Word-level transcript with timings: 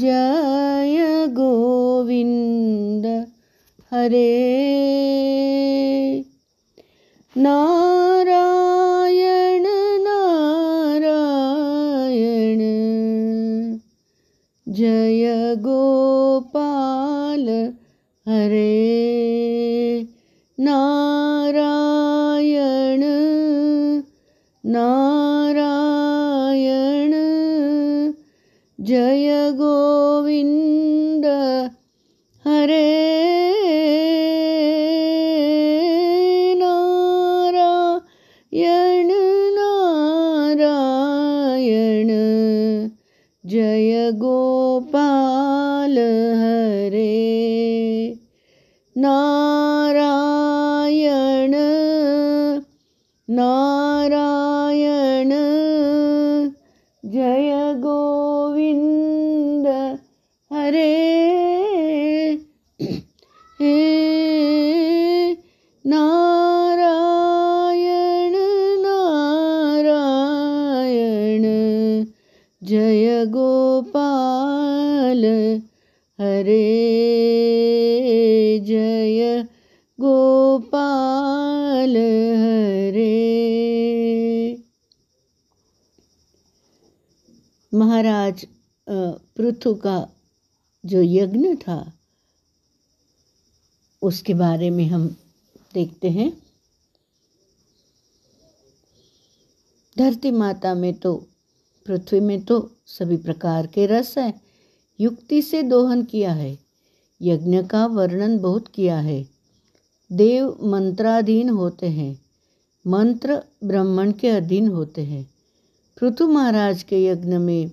जय 0.00 0.96
गोविन्द 1.36 3.06
हरे 3.92 4.28
नारायण 53.30 53.69
उसके 94.10 94.34
बारे 94.34 94.70
में 94.70 94.84
हम 94.86 95.06
देखते 95.74 96.10
हैं। 96.10 96.30
धरती 99.96 100.30
माता 100.30 100.74
में 100.74 100.92
तो 100.94 101.14
पृथ्वी 101.86 102.20
में 102.20 102.40
तो 102.42 102.58
सभी 102.86 103.16
प्रकार 103.16 103.66
के 103.66 103.86
रस 103.86 104.16
है। 104.18 104.32
युक्ति 104.98 105.42
से 105.42 105.62
दोहन 105.62 106.02
किया 106.04 106.32
है, 106.32 106.58
यज्ञ 107.20 107.62
का 107.62 107.84
वर्णन 107.86 108.38
बहुत 108.38 108.68
किया 108.68 108.98
है। 109.00 109.28
देव 110.10 110.56
मंत्राधीन 110.62 111.48
होते 111.48 111.88
हैं, 111.88 112.18
मंत्र 112.84 113.42
ब्राह्मण 113.64 114.12
के 114.12 114.28
अधीन 114.28 114.68
होते 114.68 115.04
हैं। 115.04 115.24
पृथु 115.96 116.26
महाराज 116.28 116.82
के 116.82 117.04
यज्ञ 117.04 117.36
में 117.38 117.70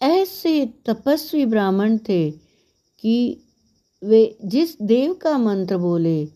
ऐसे 0.00 0.66
तपस्वी 0.86 1.44
ब्राह्मण 1.46 1.98
थे 1.98 2.30
कि 3.00 3.43
वे 4.04 4.38
जिस 4.44 4.82
देव 4.82 5.14
का 5.14 5.38
मंत्र 5.38 5.76
बोले, 5.76 6.28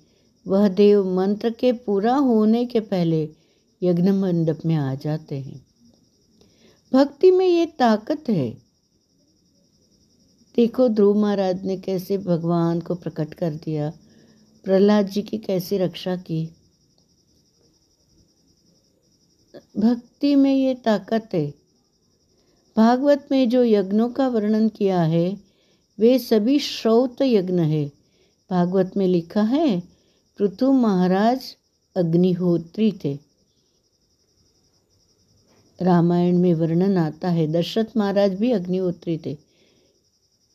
वह 0.47 0.69
देव 0.69 1.17
मंत्र 1.17 1.51
के 1.51 1.73
पूरा 1.73 2.15
होने 2.15 2.67
के 2.67 2.81
पहले 2.81 3.29
यज्ञ 3.83 4.11
मंडप 4.11 4.59
में 4.67 4.75
आ 4.75 4.95
जाते 4.95 5.39
हैं। 5.39 5.67
भक्ति 6.93 7.31
में 7.31 7.47
ये 7.47 7.67
ताकत 7.67 8.25
है। 8.29 8.51
देखो 10.57 10.89
ध्रुव 10.89 11.19
महाराज 11.19 11.65
ने 11.65 11.77
कैसे 11.77 12.19
भगवान 12.19 12.81
को 12.81 12.95
प्रकट 12.95 13.35
कर 13.35 13.55
दिया। 13.55 13.93
प्रहलाद 14.65 15.07
जी 15.07 15.23
की 15.23 15.39
कैसे 15.39 15.79
रक्षा 15.79 16.17
की। 16.17 16.51
भक्ति 19.79 20.35
में 20.35 20.55
ये 20.55 20.75
ताकत 20.75 21.29
है। 21.35 21.55
भागवत 22.77 23.29
में 23.31 23.49
जो 23.49 23.65
यज्ञों 23.65 24.09
का 24.09 24.29
वर्णन 24.29 24.69
किया 24.69 25.03
है 25.03 25.48
वे 25.99 26.19
सभी 26.19 26.59
श्रौत 26.59 27.23
यज्ञ 27.23 27.61
है। 27.61 27.93
भागवत 28.51 28.97
में 28.97 29.07
लिखा 29.07 29.43
है, 29.43 29.83
पृथु 30.39 30.73
महाराज 30.73 31.57
अग्निहोत्री 31.97 32.93
थे। 33.05 33.19
रामायण 35.83 36.39
में 36.39 36.55
वर्णन 36.55 36.97
आता 36.97 37.29
है, 37.29 37.53
दशरथ 37.53 37.97
महाराज 37.97 38.35
भी 38.35 38.51
अग्निहोत्री 38.51 39.21
थे। 39.27 39.37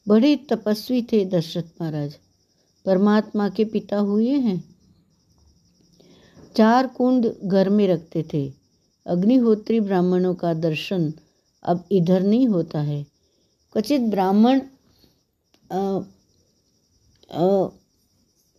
बड़े 0.08 0.36
तपस्वी 0.36 1.02
थे 1.02 1.26
दशरथ 1.26 1.81
महाराज। 1.81 2.16
परमात्मा 2.86 3.50
के 3.50 3.66
पिता 3.66 3.98
हुए 3.98 4.30
हैं। 4.30 4.75
चार 6.58 6.88
कुंड 6.88 7.34
घर 7.44 7.70
में 7.70 7.88
रखते 7.88 8.25
थे। 8.34 8.54
अग्निहोत्री 9.06 9.80
ब्राह्मणों 9.80 10.36
का 10.36 10.54
दर्शन 10.54 11.14
अब 11.64 11.86
इधर 11.92 12.24
नहीं 12.24 12.48
होता 12.48 12.81
है। 12.81 13.06
क्वचित 13.74 14.02
ब्राह्मण 14.02 14.62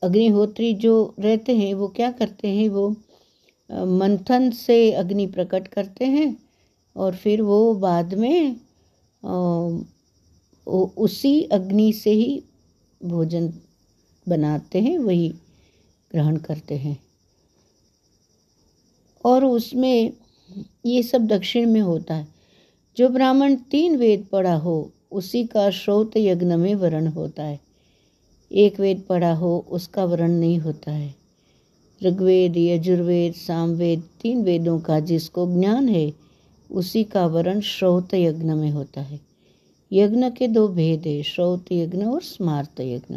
अग्निहोत्री 0.03 0.73
जो 0.75 1.15
रहते 1.19 1.57
हैं, 1.57 1.73
वो 1.75 1.89
क्या 1.89 2.11
करते 2.13 2.49
हैं? 2.49 2.69
वो 2.69 2.89
मंथन 3.71 4.51
से 4.51 4.93
अग्नि 4.93 5.27
प्रकट 5.27 5.69
करते 5.69 6.05
हैं 6.07 6.37
और 6.97 7.17
फिर 7.17 7.43
वो 7.43 7.75
बाद 7.75 8.15
में 8.15 8.57
उसी 10.67 11.43
अग्नि 11.53 11.93
से 11.93 12.11
ही 12.11 12.43
भोजन 13.01 13.53
बनाते 14.27 14.81
हैं, 14.81 14.99
वही 14.99 15.29
ग्रहण 16.11 16.37
करते 16.37 16.77
हैं। 16.77 16.99
और 19.25 19.45
उसमें 19.45 20.13
ये 20.87 21.03
सब 21.03 21.27
दक्षिण 21.27 21.71
में 21.71 21.81
होता 21.81 22.15
है। 22.15 22.27
जो 22.97 23.09
ब्राह्मण 23.09 23.55
तीन 23.71 23.97
वेद 23.97 24.27
पढ़ा 24.33 24.55
हो 24.57 24.91
उसी 25.15 25.45
का 25.45 25.71
श्रोत 25.71 26.17
यज्ञ 26.17 26.47
में 26.47 26.75
वर्ण 26.75 27.07
होता 27.07 27.43
है। 27.43 27.61
एक 28.53 28.81
वेद 28.81 29.03
पढ़ा 29.09 29.35
हो, 29.35 29.67
उसका 29.71 30.05
वर्ण 30.05 30.29
नहीं 30.29 30.59
होता 30.59 30.93
है। 30.93 31.15
ऋग्वेद, 32.03 32.57
यजुर्वेद, 32.57 33.35
सामवेद, 33.35 34.03
तीन 34.23 34.43
वेदों 34.43 34.81
का 34.81 35.01
जिसको 35.01 35.61
ज्ञान 35.61 35.89
है, 35.89 36.13
उसी 36.71 37.05
का 37.05 37.27
वर्ण 37.27 37.61
श्रौत 37.61 38.15
यज्ञ 38.15 38.45
में 38.45 38.71
होता 38.71 39.01
है। 39.01 39.21
यज्ञ 39.93 40.31
के 40.31 40.49
दो 40.49 40.69
भेद 40.69 41.07
है, 41.07 41.23
श्रौत 41.23 41.65
यज्ञ 41.73 42.05
और 42.05 42.23
स्मार्त 42.23 42.81
यज्ञ। 42.81 43.17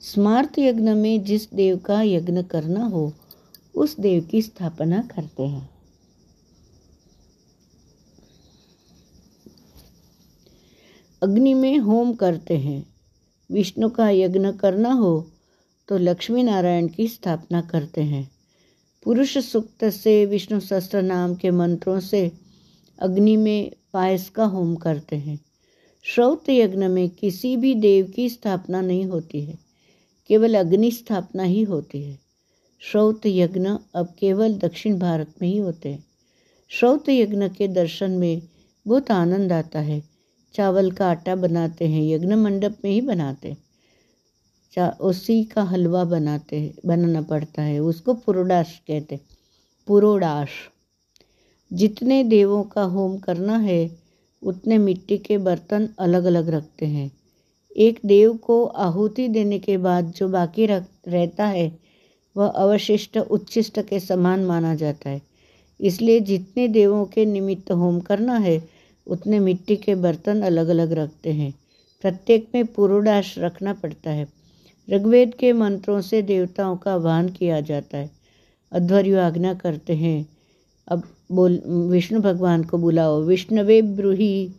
स्मार्त 0.00 0.58
यज्ञ 0.58 0.92
में 0.92 1.24
जिस 1.24 1.54
देव 1.54 1.76
का 1.76 2.02
यज्ञ 2.02 2.42
करना 2.42 2.84
हो, 2.84 3.12
उस 3.74 4.00
देव 4.00 4.24
की 4.24 4.42
स्थापना 4.42 5.08
करते 5.16 5.42
हैं। 5.42 5.71
अग्नि 11.22 11.54
में 11.54 11.78
होम 11.78 12.12
करते 12.12 12.56
हैं। 12.56 12.84
विष्णु 13.50 13.88
का 13.88 14.08
यज्ञ 14.10 14.52
करना 14.52 14.92
हो 14.92 15.30
तो 15.88 15.98
लक्ष्मी 15.98 16.42
नारायण 16.42 16.88
की 16.88 17.08
स्थापना 17.08 17.60
करते 17.60 18.02
हैं। 18.02 18.30
पुरुष 19.02 19.36
सूक्त 19.38 19.84
से 19.84 20.24
विष्णु 20.26 20.60
सहस्त्र 20.60 21.02
नाम 21.02 21.34
के 21.34 21.50
मंत्रों 21.50 21.98
से 22.00 22.30
अग्नि 22.98 23.36
में 23.36 23.72
पायस 23.92 24.28
का 24.30 24.44
होम 24.44 24.74
करते 24.76 25.16
हैं। 25.16 25.38
श्रौत 26.04 26.48
यज्ञ 26.50 26.86
में 26.86 27.08
किसी 27.10 27.56
भी 27.56 27.74
देव 27.74 28.06
की 28.06 28.28
स्थापना 28.30 28.80
नहीं 28.80 29.04
होती 29.04 29.42
है, 29.42 29.58
केवल 30.30 30.58
अग्नि 30.58 30.90
स्थापना 30.90 31.42
ही 31.42 31.62
होती 31.62 32.02
है। 32.02 32.18
श्रौत 32.82 33.26
यज्ञ 33.26 33.68
अब 33.94 34.14
केवल 34.18 34.54
दक्षिण 34.54 34.98
भारत 34.98 35.34
में 35.42 35.48
ही 35.48 35.58
होते 35.58 35.88
हैं। 35.88 36.04
श्रौत 36.70 37.08
यज्ञ 37.08 37.48
के 37.48 37.68
दर्शन 37.68 38.10
में 38.10 38.42
बहुत 38.86 39.10
आनंद 39.10 39.52
आता 39.52 39.80
है। 39.80 40.11
चावल 40.54 40.90
का 40.90 41.10
आटा 41.10 41.34
बनाते 41.34 41.88
हैं 41.88 42.02
यज्ञ 42.02 42.34
मंडप 42.34 42.76
में 42.84 42.90
ही 42.90 43.00
बनाते 43.00 43.56
चा, 44.72 44.96
उसी 45.00 45.44
का 45.44 45.62
हलवा 45.62 46.04
बनाते 46.04 46.74
बनाना 46.86 47.22
पड़ता 47.22 47.62
है, 47.62 47.78
उसको 47.78 48.14
पुरोडाश 48.14 48.82
कहते 48.88 49.20
पुरोडाश। 49.86 50.48
जितने 51.72 52.24
देवों 52.24 52.64
का 52.64 52.82
होम 52.82 53.18
करना 53.18 53.58
है, 53.58 53.98
उतने 54.42 54.78
मिट्टी 54.78 55.18
के 55.18 55.38
बर्तन 55.38 55.88
अलग 55.98 56.24
अलग 56.24 56.48
रखते 56.48 56.86
हैं। 56.86 57.12
एक 57.76 58.00
देव 58.06 58.36
को 58.36 58.64
आहुति 58.64 59.28
देने 59.28 59.58
के 59.58 59.76
बाद 59.76 60.12
जो 60.16 60.28
बाकी 60.28 60.66
रख, 60.66 60.84
रहता 61.08 61.46
है, 61.46 61.78
वह 62.36 62.46
अवशिष्ट, 62.46 63.18
उच्छिष्ट 63.18 63.80
के 63.80 64.00
समान 64.00 64.44
माना 64.44 64.74
जाता 64.74 65.10
है। 65.10 65.22
इसलिए 65.80 66.20
जितने 66.20 66.68
देवों 66.68 67.06
के 67.06 67.24
निमित्त 67.24 67.72
होम 67.72 68.00
करना 68.00 68.36
है 68.36 68.71
उतने 69.06 69.38
मिट्टी 69.38 69.76
के 69.76 69.94
बर्तन 69.94 70.42
अलग 70.42 70.68
अलग 70.68 70.92
रखते 70.92 71.32
हैं। 71.32 71.54
प्रत्येक 72.02 72.48
में 72.54 72.66
पुरोडाश 72.66 73.38
रखना 73.38 73.72
पड़ता 73.72 74.10
है। 74.10 74.28
ऋग्वेद 74.90 75.34
के 75.34 75.52
मंत्रों 75.52 76.00
से 76.00 76.22
देवताओं 76.22 76.76
का 76.76 76.92
आह्वान 76.92 77.28
किया 77.28 77.60
जाता 77.60 77.98
है। 77.98 78.10
अध्वर्यु 78.72 79.18
आज्ञा 79.18 79.54
करते 79.54 79.92
हैं। 79.92 80.26
अब 80.88 81.02
बोल, 81.32 81.62
विष्णु 81.66 82.20
भगवान 82.20 82.64
को 82.64 82.78
बुलाओ। 82.78 83.22
विष्णवे 83.22 83.82
ब्रूही। 83.82 84.50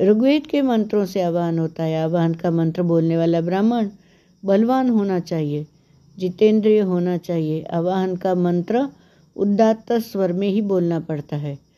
ऋग्वेद 0.00 0.46
के 0.46 0.62
मंत्रों 0.62 1.06
से 1.06 1.20
आह्वान 1.20 1.58
होता 1.58 1.82
है। 1.82 2.02
आह्वान 2.02 2.34
का 2.34 2.50
मंत्र 2.50 2.82
बोलने 2.82 3.16
वाला 3.16 3.40
ब्राह्मण 3.40 3.88
बलवान 4.44 4.88
होना 4.88 5.20
चाहिए, 5.20 5.66
जितेंद्रिय 6.18 6.80
होना 6.80 7.16
चाहिए। 7.16 7.62
आवाहन 7.62 8.16
का 8.16 8.34
मंत्र 8.34 8.88
उदात्त 9.36 9.92
स्वर 9.92 10.32
में 10.32 10.48
ही 10.48 10.60
बोलना 10.60 11.00
पड़ता 11.00 11.36
है। 11.36 11.69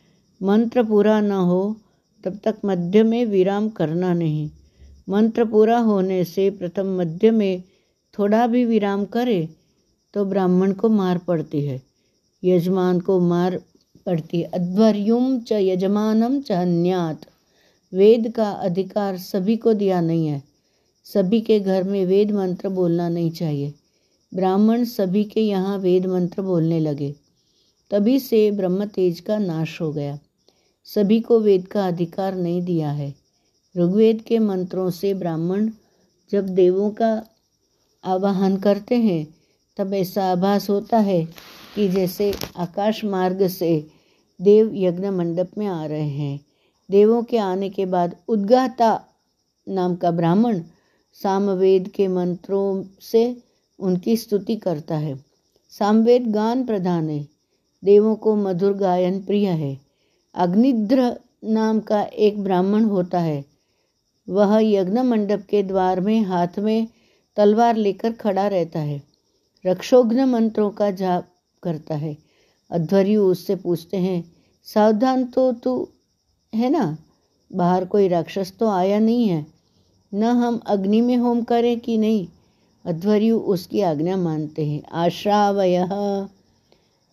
मंत्र 0.42 0.82
पूरा 0.82 1.20
न 1.20 1.30
हो, 1.30 1.76
तब 2.24 2.38
तक 2.44 2.56
मध्य 2.64 3.02
में 3.02 3.24
विराम 3.26 3.68
करना 3.68 4.12
नहीं। 4.14 4.50
मंत्र 5.08 5.44
पूरा 5.44 5.78
होने 5.78 6.24
से 6.24 6.50
प्रथम 6.50 6.96
मध्य 7.00 7.30
में 7.30 7.62
थोड़ा 8.18 8.46
भी 8.46 8.64
विराम 8.64 9.04
करे 9.04 9.48
तो 10.14 10.24
ब्राह्मण 10.24 10.72
को 10.72 10.88
मार 10.88 11.18
पड़ती 11.18 11.60
है। 11.64 11.82
यजमान 12.44 13.00
को 13.00 13.20
मार 13.20 13.60
पड़ती 14.06 14.40
है। 14.40 14.50
अध्वर्युम 14.54 15.38
च 15.40 15.52
यजमानम 15.52 16.40
च 16.40 16.52
अन्यात। 16.52 17.20
वेद 17.92 18.32
का 18.36 18.50
अधिकार 18.50 19.18
सभी 19.18 19.56
को 19.56 19.72
दिया 19.74 20.00
नहीं 20.00 20.26
है। 20.26 20.42
सभी 21.04 21.40
के 21.40 21.60
घर 21.60 21.82
में 21.82 22.04
वेद 22.06 22.32
मंत्र 22.32 22.68
बोलना 22.68 23.08
नहीं 23.08 23.30
चाहिए। 23.30 23.72
ब्राह्मण 24.34 24.84
सभी 24.84 25.24
के 25.24 25.40
यहाँ 25.40 25.78
वेद 25.78 26.06
मंत्र 26.06 26.42
बोलने 26.42 26.80
लगे। 26.80 27.14
तभी 27.90 28.18
से 28.20 28.50
ब्रह्म 28.50 28.84
तेज 28.84 29.20
का 29.20 29.38
नाश 29.38 29.80
हो 29.80 29.92
गया। 29.92 30.18
सभी 30.84 31.20
को 31.20 31.40
वेद 31.40 31.66
का 31.66 31.86
अधिकार 31.86 32.34
नहीं 32.34 32.62
दिया 32.62 32.90
है। 32.90 33.14
ऋग्वेद 33.76 34.22
के 34.22 34.38
मंत्रों 34.38 34.90
से 34.90 35.14
ब्राह्मण 35.14 35.70
जब 36.32 36.48
देवों 36.48 36.90
का 36.90 37.26
आवाहन 38.04 38.56
करते 38.56 38.94
हैं, 38.94 39.34
तब 39.76 39.94
ऐसा 39.94 40.24
आभास 40.24 40.70
होता 40.70 40.98
है 40.98 41.24
कि 41.74 41.88
जैसे 41.88 42.34
आकाश 42.56 43.04
मार्ग 43.04 43.46
से 43.46 43.86
देव 44.42 44.70
यज्ञ 44.74 45.10
मंडप 45.10 45.50
में 45.58 45.66
आ 45.66 45.86
रहे 45.86 46.08
हैं। 46.08 46.40
देवों 46.90 47.22
के 47.22 47.38
आने 47.38 47.70
के 47.70 47.86
बाद 47.86 48.16
उद्गाता 48.28 49.04
नाम 49.68 49.96
का 49.96 50.10
ब्राह्मण 50.10 50.62
सामवेद 51.12 51.88
के 51.88 52.08
मंत्रों 52.08 52.84
से 53.00 53.42
उनकी 53.78 54.16
स्तुति 54.16 54.56
करता 54.56 54.96
है। 54.96 55.24
सामवेद 55.70 56.26
गान 56.26 56.66
प्रधान 56.66 57.10
है। 57.10 57.28
देवों 57.84 58.16
को 58.16 58.36
मधुर 58.36 58.72
गायन 58.72 59.24
प्रिय 59.24 59.48
है। 59.48 59.81
अग्निद्र 60.34 61.16
नाम 61.44 61.80
का 61.80 62.02
एक 62.02 62.42
ब्राह्मण 62.44 62.84
होता 62.84 63.18
है। 63.18 63.44
वह 64.28 64.58
यज्ञ 64.62 65.00
मंडप 65.00 65.46
के 65.50 65.62
द्वार 65.62 66.00
में 66.00 66.20
हाथ 66.22 66.58
में 66.58 66.88
तलवार 67.36 67.76
लेकर 67.76 68.12
खड़ा 68.12 68.46
रहता 68.46 68.78
है। 68.78 69.02
रक्षोघ्न 69.66 70.24
मंत्रों 70.24 70.70
का 70.70 70.90
जाप 70.90 71.24
करता 71.62 71.94
है। 71.94 72.16
अध्वर्यु 72.70 73.22
उससे 73.22 73.56
पूछते 73.56 73.96
हैं, 73.96 74.32
सावधान 74.64 75.24
तो 75.24 75.52
तू 75.52 75.88
है 76.54 76.70
ना? 76.70 76.98
बाहर 77.52 77.84
कोई 77.84 78.08
राक्षस 78.08 78.52
तो 78.60 78.68
आया 78.68 78.98
नहीं 78.98 79.28
है। 79.28 79.46
न 80.14 80.22
हम 80.22 80.60
अग्नि 80.66 81.00
में 81.00 81.16
होम 81.16 81.42
करें 81.42 81.80
कि 81.80 81.98
नहीं? 81.98 82.28
अध्वर्यु 82.84 83.38
उसकी 83.38 83.80
आज्ञा 83.80 84.16
मानते 84.16 84.66
हैं। 84.66 84.82
आश्रावय। 84.92 85.78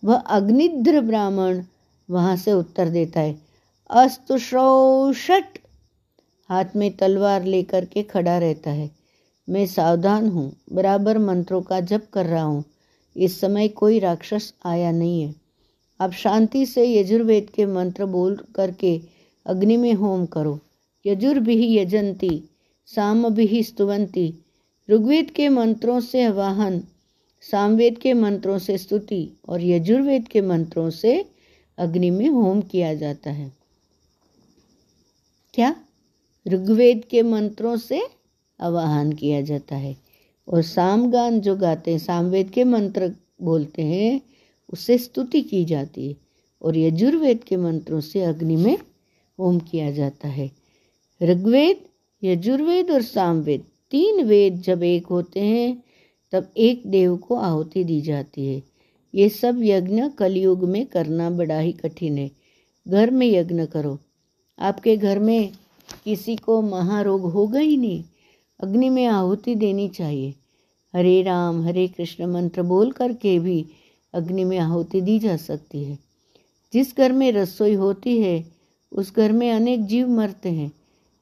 वह 0.04 0.14
अग्निद्र 0.14 1.00
ब्राह्मण 1.00 1.62
वहाँ 2.10 2.36
से 2.36 2.52
उत्तर 2.52 2.88
देता 2.88 3.20
है। 3.20 3.40
अस्तु 3.90 4.38
श्रौषट 4.38 5.58
हाथ 6.48 6.64
में 6.76 6.96
तलवार 6.96 7.44
लेकर 7.44 7.84
के 7.84 8.02
खड़ा 8.02 8.38
रहता 8.38 8.70
है। 8.70 8.90
मैं 9.48 9.66
सावधान 9.66 10.28
हूँ, 10.28 10.52
बराबर 10.72 11.18
मंत्रों 11.18 11.62
का 11.62 11.80
जप 11.80 12.06
कर 12.12 12.26
रहा 12.26 12.42
हूँ। 12.42 12.64
इस 13.16 13.40
समय 13.40 13.68
कोई 13.68 13.98
राक्षस 13.98 14.54
आया 14.66 14.90
नहीं 14.90 15.22
है। 15.22 15.34
आप 16.00 16.12
शांति 16.12 16.66
से 16.66 16.94
यजुर्वेद 16.94 17.50
के 17.50 17.66
मंत्र 17.66 18.04
बोल 18.04 18.44
करके 18.54 19.00
अग्नि 19.46 19.76
में 19.76 19.92
होम 19.94 20.26
करो। 20.26 20.58
यजुर्भि 21.06 21.78
यजंती, 21.78 22.50
साम 22.86 23.28
भी 23.28 23.62
स्तुवंती। 23.62 24.34
ऋग्वेद 24.90 25.30
के 25.30 25.48
मंत्रों 25.48 26.00
से 26.00 26.28
वाहन 26.28 26.82
सामवेद 27.40 27.98
के 27.98 28.12
मंत्रों 28.12 28.58
से 28.58 28.78
स्तुति 28.78 29.38
और 29.48 29.62
यजुर्वेद 29.62 30.28
के 30.28 30.40
मंत्रों 30.40 30.90
से 30.90 31.30
अग्नि 31.80 32.10
में 32.10 32.28
होम 32.28 32.60
किया 32.60 32.94
जाता 32.94 33.30
है। 33.30 33.52
क्या? 35.54 35.76
ऋग्वेद 36.48 37.04
के 37.04 37.22
मंत्रों 37.22 37.76
से 37.76 38.02
आवाहन 38.60 39.12
किया 39.12 39.40
जाता 39.40 39.76
है। 39.76 39.96
और 40.48 40.62
सामगान 40.62 41.40
जो 41.40 41.56
गाते 41.56 41.90
हैं, 41.90 41.98
सामवेद 41.98 42.50
के 42.50 42.64
मंत्र 42.64 43.14
बोलते 43.42 43.82
हैं 43.82 44.20
उससे 44.72 44.98
स्तुति 44.98 45.42
की 45.42 45.64
जाती 45.64 46.08
है। 46.08 46.16
और 46.62 46.76
यजुर्वेद 46.76 47.44
के 47.44 47.56
मंत्रों 47.56 48.00
से 48.00 48.22
अग्नि 48.22 48.56
में 48.56 48.78
होम 49.38 49.58
किया 49.58 49.90
जाता 49.90 50.28
है। 50.28 50.50
ऋग्वेद, 51.22 51.80
यजुर्वेद 52.24 52.90
और 52.90 53.02
सामवेद, 53.02 53.64
तीन 53.90 54.24
वेद 54.24 54.60
जब 54.60 54.82
एक 54.82 55.06
होते 55.06 55.40
हैं, 55.40 55.82
तब 56.32 56.50
एक 56.56 56.82
देव 56.86 57.16
को 57.16 57.34
आहुति 57.34 57.84
दी 57.84 58.00
जाती 58.00 58.46
है। 58.46 58.69
ये 59.14 59.28
सब 59.28 59.60
यज्ञ 59.62 60.08
कलयुग 60.08 60.64
में 60.64 60.86
करना 60.86 61.30
बड़ा 61.30 61.58
ही 61.58 61.72
कठिन 61.72 62.18
है। 62.18 62.30
घर 62.88 63.10
में 63.10 63.26
यज्ञ 63.26 63.66
करो। 63.66 63.98
आपके 64.58 64.96
घर 64.96 65.18
में 65.18 65.52
किसी 66.04 66.36
को 66.36 66.62
महारोग 66.62 67.20
होगा 67.20 67.60
ही 67.60 67.76
नहीं। 67.76 68.04
अग्नि 68.60 68.88
में 68.88 69.06
आहुति 69.06 69.54
देनी 69.54 69.88
चाहिए। 69.88 70.34
हरे 70.96 71.22
राम, 71.22 71.62
हरे 71.62 71.88
कृष्ण 71.88 72.26
मंत्र 72.26 72.62
बोल 72.62 72.92
करके 72.92 73.38
भी 73.38 73.66
अग्नि 74.14 74.44
में 74.44 74.58
आहुति 74.58 75.00
दी 75.00 75.18
जा 75.18 75.36
सकती 75.36 75.84
है। 75.84 75.98
जिस 76.72 76.96
घर 76.96 77.12
में 77.12 77.32
रसोई 77.32 77.74
होती 77.74 78.22
है, 78.22 78.44
उस 78.92 79.16
घर 79.16 79.32
में 79.32 79.52
अनेक 79.52 79.86
जीव 79.86 80.08
मरते 80.08 80.48
हैं। 80.48 80.72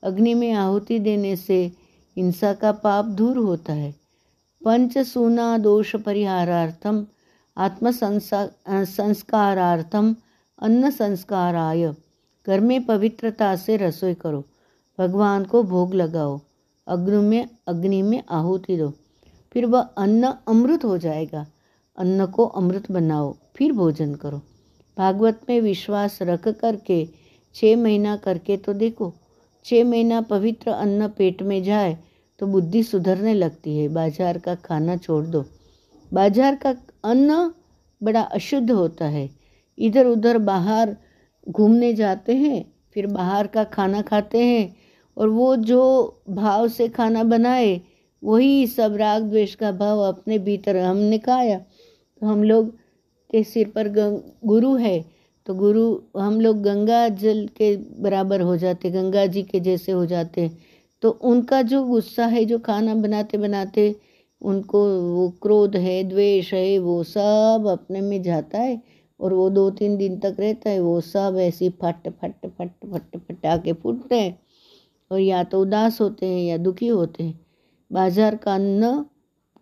अग्नि 0.03 0.35
में 0.35 0.53
आहुति 0.53 0.99
देने 0.99 1.37
से 1.37 1.73
हिंसा 2.17 2.53
का 2.53 2.73
पाप 2.73 3.05
दूर 3.05 3.37
होता 3.37 3.73
है। 3.73 3.95
पंच 4.65 4.99
सूना 4.99 5.59
दोष 5.59 5.97
परिहारार्थम 5.97 7.07
आत्म 7.59 7.91
संस्कारार्थम 8.87 10.15
अन्न 10.59 10.91
संस्काराय 10.91 11.93
घर 12.47 12.61
में 12.61 12.85
पवित्रता 12.87 13.55
से 13.57 13.77
रसोई 13.77 14.15
करो। 14.17 14.45
भगवान 14.99 15.45
को 15.45 15.63
भोग 15.65 15.95
लगाओ। 15.95 16.41
अग्नि 16.87 17.17
में 17.19 17.49
अग्नि 17.69 18.03
में 18.03 18.23
आहुति 18.31 18.77
दो। 18.77 18.91
फिर 19.55 19.67
वह 19.67 19.81
अन्न 19.99 20.33
अमृत 20.49 20.85
हो 20.85 20.99
जाएगा। 20.99 21.47
अन्न 21.99 22.27
को 22.27 22.45
अमृत 22.45 22.91
बनाओ। 22.93 23.35
फिर 23.57 23.73
भोजन 23.73 24.15
करो। 24.15 24.39
भागवत 24.97 25.41
में 25.49 25.61
विश्वास 25.61 26.19
रख 26.23 26.49
करके 26.51 27.07
छः 27.57 27.77
महीना 27.77 28.17
करके 28.17 28.57
तो 28.57 28.73
देखो। 28.75 29.13
छः 29.67 29.85
महीना 29.85 30.21
पवित्र 30.21 30.71
अन्न 30.71 31.09
पेट 31.09 31.43
में 31.43 31.63
जाए 31.63 31.97
तो 32.41 32.47
बुद्धि 32.47 32.83
सुधरने 32.83 33.35
लगती 33.35 33.79
है। 33.79 33.89
बाज़ार 33.89 34.39
का 34.39 34.55
खाना 34.55 34.97
छोड़ 34.97 35.25
दो। 35.27 35.45
बाज़ार 36.13 36.55
का 36.57 36.73
अन्न 37.09 37.51
बड़ा 38.01 38.21
अशुद्ध 38.23 38.71
होता 38.71 39.05
है। 39.07 39.29
इधर 39.79 40.07
उधर 40.07 40.39
बाहर 40.41 40.97
घूमने 41.47 41.93
जाते 41.95 42.35
हैं, 42.35 42.65
फिर 42.95 43.07
बाहर 43.09 43.47
का 43.47 43.65
खाना 43.67 44.03
खाते 44.03 44.39
हैं 44.39 44.75
और 45.17 45.29
वो 45.29 45.55
जो 45.59 46.23
भाव 46.31 46.69
से 46.69 46.89
खाना 46.91 47.23
बनाए, 47.25 47.81
वही 48.23 48.67
सब 48.67 48.97
राग 48.97 49.23
द्वेष 49.23 49.55
का 49.55 49.73
भाव 49.75 50.01
अपने 50.03 50.39
भीतर 50.41 50.77
हमने 50.77 51.19
खाया। 51.19 51.59
तो 51.59 52.27
हम 52.27 52.43
लोग 52.43 52.71
के 53.31 53.43
सिर 53.45 53.69
पर 53.69 53.89
गुरु 54.45 54.75
है 54.77 55.05
तो 55.47 55.55
गुरु, 55.55 55.85
हम 56.19 56.41
लोग 56.41 56.63
गंगा 56.63 57.09
जल 57.11 57.47
के 57.57 57.77
बराबर 58.03 58.41
हो 58.41 58.57
जाते, 58.57 58.91
गंगा 58.91 59.25
जी 59.27 59.43
के 59.43 59.61
जैसे 59.61 59.93
हो 59.93 60.05
जाते 60.07 60.51
तो 61.03 61.11
उनका 61.11 61.61
जो 61.63 61.83
गुस्सा 61.85 62.27
है, 62.27 62.45
जो 62.45 62.59
खाना 62.59 62.95
बनाते 62.97 63.39
बनाते 63.39 63.95
उनको 64.43 64.85
वो 65.03 65.29
क्रोध 65.43 65.77
है, 65.77 66.03
द्वेष 66.05 66.53
है, 66.55 66.79
वो 66.79 67.03
सब 67.05 67.69
अपने 67.71 68.01
में 68.01 68.23
जाता 68.23 68.59
है 68.59 68.81
और 69.21 69.33
वो 69.35 69.49
दो 69.51 69.69
तीन 69.71 69.97
दिन 69.97 70.19
तक 70.19 70.37
रहता 70.41 70.71
है, 70.71 70.81
वो 70.81 71.01
सब 71.01 71.37
ऐसी 71.41 71.69
फट 71.69 72.09
फट 72.11 72.47
फट 72.49 72.71
फट, 72.85 73.17
फटा 73.19 73.57
के 73.57 73.73
फूटते 73.73 74.21
हैं 74.21 74.39
और 75.11 75.21
या 75.21 75.43
तो 75.45 75.63
उदास 75.63 76.01
होते 76.01 76.27
हैं 76.27 76.43
या 76.43 76.57
दुखी 76.57 76.89
होते 76.89 77.25
हैं। 77.25 77.41
बाज़ार 77.91 78.37
का 78.37 78.55
अन्न 78.55 78.93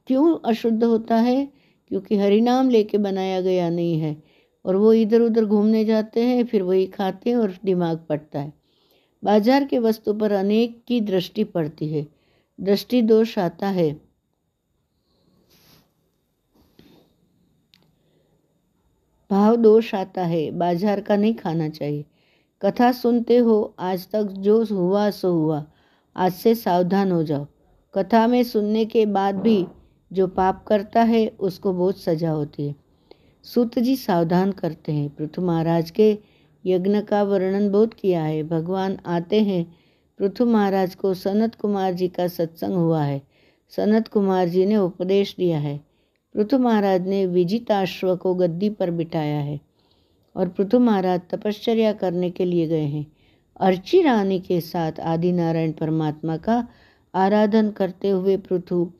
क्यों 0.06 0.38
अशुद्ध 0.44 0.84
होता 0.84 1.16
है? 1.16 1.48
क्योंकि 1.90 2.16
हरिनाम 2.16 2.70
लेके 2.70 2.98
बनाया 2.98 3.40
गया 3.40 3.68
नहीं 3.70 3.98
है 4.00 4.16
और 4.64 4.76
वो 4.76 4.92
इधर 4.92 5.20
उधर 5.20 5.44
घूमने 5.44 5.84
जाते 5.84 6.22
हैं, 6.22 6.44
फिर 6.44 6.62
वही 6.62 6.86
खाते 6.86 7.30
हैं 7.30 7.36
और 7.36 7.54
दिमाग 7.64 8.04
पड़ता 8.08 8.38
है। 8.38 8.52
बाज़ार 9.22 9.64
के 9.64 9.78
वस्तु 9.78 10.14
पर 10.14 10.32
अनेक 10.32 10.82
की 10.88 11.00
दृष्टि 11.00 11.44
पड़ती 11.44 11.88
है। 11.88 12.06
दृष्टि 12.58 13.02
दोष 13.02 13.38
आता 13.38 13.68
है। 13.68 14.05
भाव 19.30 19.56
दोष 19.56 19.94
आता 19.94 20.24
है, 20.24 20.50
बाज़ार 20.50 21.00
का 21.00 21.16
नहीं 21.16 21.34
खाना 21.34 21.68
चाहिए। 21.68 22.04
कथा 22.62 22.92
सुनते 22.92 23.36
हो, 23.36 23.74
आज 23.78 24.08
तक 24.08 24.22
जो 24.22 24.64
हुआ 24.64 25.10
सो 25.10 25.32
हुआ, 25.32 25.66
आज 26.16 26.32
से 26.32 26.54
सावधान 26.54 27.12
हो 27.12 27.22
जाओ। 27.22 27.46
कथा 27.94 28.26
में 28.26 28.44
सुनने 28.44 28.84
के 28.84 29.06
बाद 29.06 29.34
भी 29.34 29.66
जो 30.12 30.26
पाप 30.26 30.64
करता 30.68 31.02
है, 31.02 31.26
उसको 31.28 31.72
बहुत 31.72 32.00
सजा 32.00 32.30
होती 32.30 32.68
है। 32.68 32.74
सूत 33.44 33.78
जी 33.78 33.96
सावधान 33.96 34.52
करते 34.52 34.92
हैं। 34.92 35.08
पृथु 35.08 35.42
महाराज 35.42 35.90
के 35.90 36.18
यज्ञ 36.66 37.00
का 37.00 37.22
वर्णन 37.22 37.70
बहुत 37.70 37.94
किया 37.94 38.22
है। 38.22 38.42
भगवान 38.42 38.98
आते 39.06 39.40
हैं। 39.40 39.76
पृथु 40.18 40.46
महाराज 40.46 40.94
को 40.94 41.14
सनत 41.14 41.54
कुमार 41.54 41.92
जी 41.92 42.08
का 42.08 42.28
सत्संग 42.28 42.74
हुआ 42.74 43.02
है। 43.02 43.22
सनत 43.68 44.08
कुमार 44.08 44.48
जी 44.48 44.66
ने 44.66 44.76
उपदेश 44.76 45.34
दिया 45.38 45.58
है। 45.58 45.85
पृथु 46.36 46.58
महाराज 46.58 47.06
ने 47.08 47.26
विजिताश्व 47.26 48.16
को 48.16 48.34
गद्दी 48.34 48.70
पर 48.70 48.90
बिठाया 48.90 49.38
है 49.40 49.60
और 50.36 50.48
पृथु 50.48 50.78
महाराज 50.78 51.20
तपश्चर्या 51.30 51.92
करने 51.92 52.30
के 52.30 52.44
लिए 52.44 52.66
गए 52.66 52.84
हैं। 52.84 53.06
अर्ची 53.60 54.02
रानी 54.02 54.38
के 54.40 54.60
साथ 54.60 55.00
आदि 55.00 55.32
नारायण 55.32 55.72
परमात्मा 55.72 56.36
का 56.36 56.68
आराधन 57.14 57.70
करते 57.70 58.10
हुए 58.10 58.36
पृथु 58.36 58.92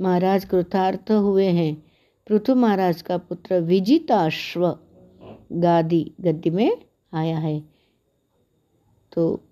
महाराज 0.00 0.44
कृतार्थ 0.44 1.10
हुए 1.10 1.46
हैं। 1.46 1.74
पृथु 2.26 2.54
महाराज 2.54 3.02
का 3.02 3.18
पुत्र 3.18 3.60
विजिताश्व 3.60 4.66
गादी 5.52 6.14
गद्दी 6.20 6.50
में 6.50 6.76
आया 7.14 7.38
है। 7.38 7.60
तो 9.12 9.44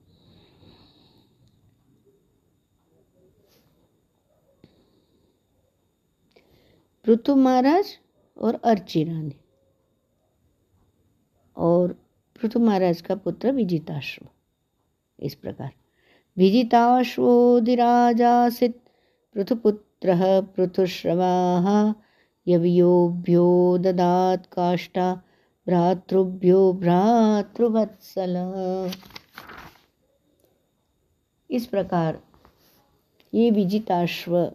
पृथु 7.09 7.37
महाराज 7.37 7.99
और 8.37 8.61
अर्ची 8.65 9.05
रानी। 9.05 9.41
और 11.57 11.93
पृथु 12.41 12.61
महाराज 12.61 13.00
का 13.00 13.15
पुत्र 13.15 13.53
विजिताश्व 13.53 14.27
इस 15.19 15.35
प्रकार। 15.35 15.71
विजिताश्वोदिराजासित 16.37 18.81
पृथुपुत्र 19.35 20.15
पृथुश्रवा 20.57 21.95
यवियोभ्यो 22.47 23.79
ददात् 23.79 24.47
काष्ठा 24.47 25.23
भ्रातृभ्यो 25.67 26.73
भ्रातृवत्सल। 26.73 28.37
इस 31.50 31.67
प्रकार 31.67 32.23
ये 33.35 33.50
विजिताश्व 33.50 34.53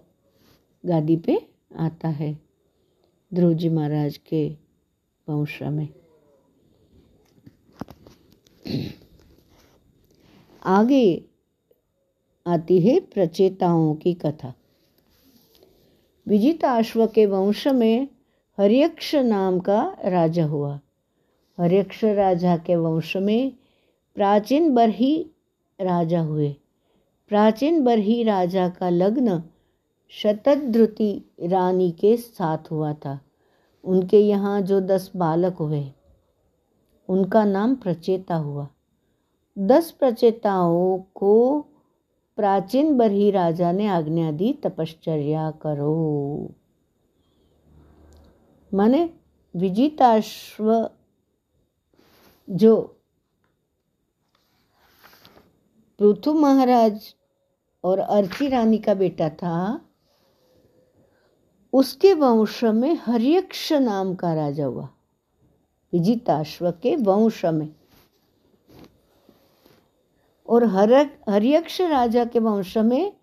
गादी 0.84 1.18
पे 1.18 1.53
आता 1.80 2.08
है 2.08 2.34
ध्रुव 3.34 3.54
जी 3.54 3.70
महाराज 3.70 4.18
के 4.18 4.58
वंश 5.30 5.64
में। 5.64 5.88
आगे 10.66 11.26
आती 12.48 12.80
है 12.80 13.00
प्रचेताओं 13.00 13.96
की 13.96 14.14
कथा। 14.14 14.54
विजिताश्व 16.28 17.08
के 17.08 17.26
वंश 17.26 17.68
में 17.68 18.08
हरियक्ष 18.60 19.16
नाम 19.16 19.60
का 19.60 19.96
राजा 20.06 20.46
हुआ। 20.46 20.80
हरियक्ष 21.60 22.04
राजा 22.04 22.58
के 22.58 22.76
वंश 22.76 23.18
में 23.18 23.52
प्राचीन 24.16 24.74
बरही 24.74 25.30
राजा 25.82 26.22
हुए। 26.22 26.56
प्राचीन 27.28 27.84
बरही 27.84 28.24
राजा 28.24 28.70
का 28.70 28.90
लग्न 28.90 29.44
शतद्रुति 30.22 31.26
रानी 31.44 31.92
के 31.92 32.18
साथ 32.18 32.72
हुआ 32.72 32.94
था। 32.94 33.20
उनके 33.84 34.20
यहाँ 34.20 34.62
जो 34.62 34.80
दस 34.82 35.12
बालक 35.16 35.58
हुए, 35.58 35.92
उनका 37.10 37.46
नाम 37.46 37.76
प्रचेता 37.76 38.36
हुआ। 38.36 38.68
दस 39.58 39.92
प्रचेताओं 39.92 41.00
को 41.16 41.62
प्राचीन 42.36 42.98
बरही 42.98 43.32
राजा 43.32 43.72
ने 43.72 43.88
आज्ञा 43.88 44.32
दी, 44.32 44.54
तपश्चर्या 44.54 45.52
करो। 45.52 46.54
माने 48.74 49.10
विजिताश्व 49.56 50.90
जो 52.50 52.76
पृथु 56.00 56.34
महाराज 56.34 57.16
और 57.84 58.00
अर्ची 58.00 58.48
रानी 58.48 58.78
का 58.78 58.94
बेटा 58.94 59.30
था 59.30 59.86
उसके 61.74 62.14
वंश 62.14 62.64
में 62.64 62.98
हरियक्ष 63.02 63.74
नाम 63.74 64.16
का 64.16 64.34
राजा 64.34 64.66
हुआ। 64.66 64.90
विजिताश्व 65.94 66.72
के 66.72 66.96
वंश 66.96 67.46
में। 67.46 67.76
और 70.50 70.64
हर 70.64 70.94
हरियक्ष 71.30 71.82
राजा 71.82 72.26
के 72.26 72.40
वंश 72.40 72.78
में 72.78 73.14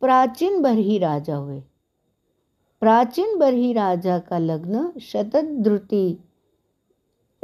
प्राचीन 0.00 0.62
बरही 0.62 0.98
राजा 0.98 1.36
हुए। 1.36 1.60
प्राचीन 2.80 3.38
बरही 3.38 3.72
राजा 3.72 4.18
का 4.18 4.38
लग्न 4.38 5.00
शतद्रुति 5.00 6.18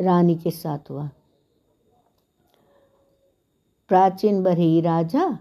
रानी 0.00 0.34
के 0.34 0.50
साथ 0.50 0.90
हुआ। 0.90 1.10
प्राचीन 3.88 4.42
बरही 4.42 4.80
राजा 4.80 5.38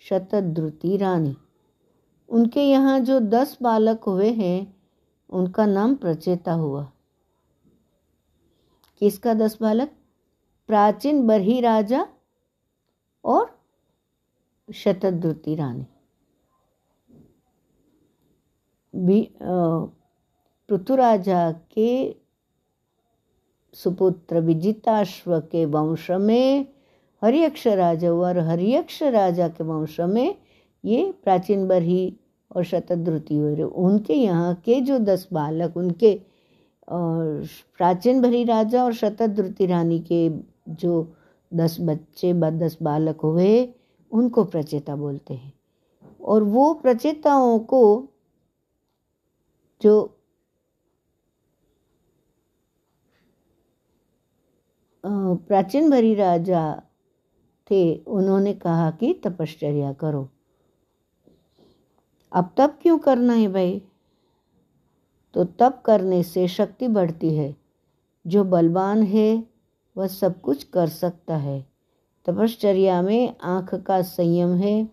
शतद्रुति 0.00 0.96
रानी। 0.96 1.36
उनके 2.28 2.62
यहाँ 2.62 2.98
जो 3.00 3.18
दस 3.20 3.56
बालक 3.62 4.04
हुए 4.04 4.30
हैं, 4.32 4.74
उनका 5.30 5.66
नाम 5.66 5.94
प्रचेता 5.94 6.52
हुआ। 6.52 6.82
किसका 9.02 9.34
दस 9.34 9.58
बालक? 9.62 9.90
प्राचीन 10.68 11.26
बरही 11.26 11.60
राजा 11.60 12.06
और 13.24 13.58
शतद्रुति 14.68 15.54
रानी। 15.54 15.86
पृथुराजा 20.68 21.50
के 21.72 22.16
सुपुत्र 23.76 24.40
विजिताश्व 24.40 25.38
के 25.42 25.64
वंश 25.66 26.10
में, 26.10 26.66
हरियक्ष 27.22 27.66
राजा 27.66 28.08
हुआ 28.08 28.28
और 28.28 28.38
हरियक्ष 28.40 29.02
राजा 29.02 29.48
के 29.48 29.64
वंश 29.64 29.98
में 30.00 30.34
ये 30.84 31.10
प्राचीन 31.24 31.66
बरही 31.68 32.16
और 32.50 32.64
शतद्रुति 32.64 33.36
हुए 33.36 33.62
उनके 33.62 34.14
यहाँ 34.14 34.54
के 34.64 34.80
जो 34.80 34.98
दस 34.98 35.28
बालक, 35.32 35.76
उनके 35.76 36.14
प्राचीन 36.90 38.20
भरी 38.22 38.44
राजा 38.44 38.84
और 38.84 38.92
शतद्रुति 38.94 39.66
रानी 39.66 39.98
के 40.12 40.28
जो 40.70 41.14
दस 41.52 41.76
बच्चे 41.80 42.32
दस 42.34 42.76
बालक 42.82 43.20
हुए, 43.20 43.68
उनको 44.12 44.44
प्रचेता 44.44 44.96
बोलते 44.96 45.34
हैं। 45.34 45.52
और 46.20 46.42
वो 46.44 46.72
प्रचेताओं 46.74 47.58
को 47.58 47.82
जो 49.80 50.14
प्राचीन 55.04 55.90
भरी 55.90 56.14
राजा 56.14 56.82
थे, 57.70 57.94
उन्होंने 57.96 58.52
कहा 58.54 58.90
कि 58.90 59.12
तपश्चर्या 59.24 59.92
करो। 59.92 60.28
अब 62.32 62.54
तब 62.56 62.78
क्यों 62.82 62.98
करना 62.98 63.32
है 63.32 63.48
भाई? 63.48 63.82
तो 65.34 65.44
तब 65.44 65.82
करने 65.84 66.22
से 66.22 66.48
शक्ति 66.48 66.88
बढ़ती 66.88 67.34
है। 67.34 67.56
जो 68.26 68.44
बलवान 68.44 69.02
है, 69.02 69.44
वह 69.96 70.06
सब 70.06 70.40
कुछ 70.40 70.64
कर 70.64 70.88
सकता 70.88 71.36
है। 71.36 71.66
तपश्चर्या 72.26 73.02
में 73.02 73.36
आँख 73.42 73.74
का 73.74 74.02
संयम 74.02 74.54
है, 74.54 74.88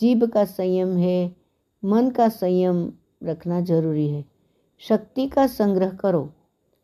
जीभ 0.00 0.24
का 0.24 0.44
संयम 0.44 0.96
है, 0.96 1.36
मन 1.84 2.10
का 2.10 2.28
संयम 2.28 2.92
रखना 3.22 3.60
ज़रूरी 3.60 4.08
है। 4.08 4.24
शक्ति 4.78 5.28
का 5.28 5.46
संग्रह 5.46 5.90
करो, 5.90 6.32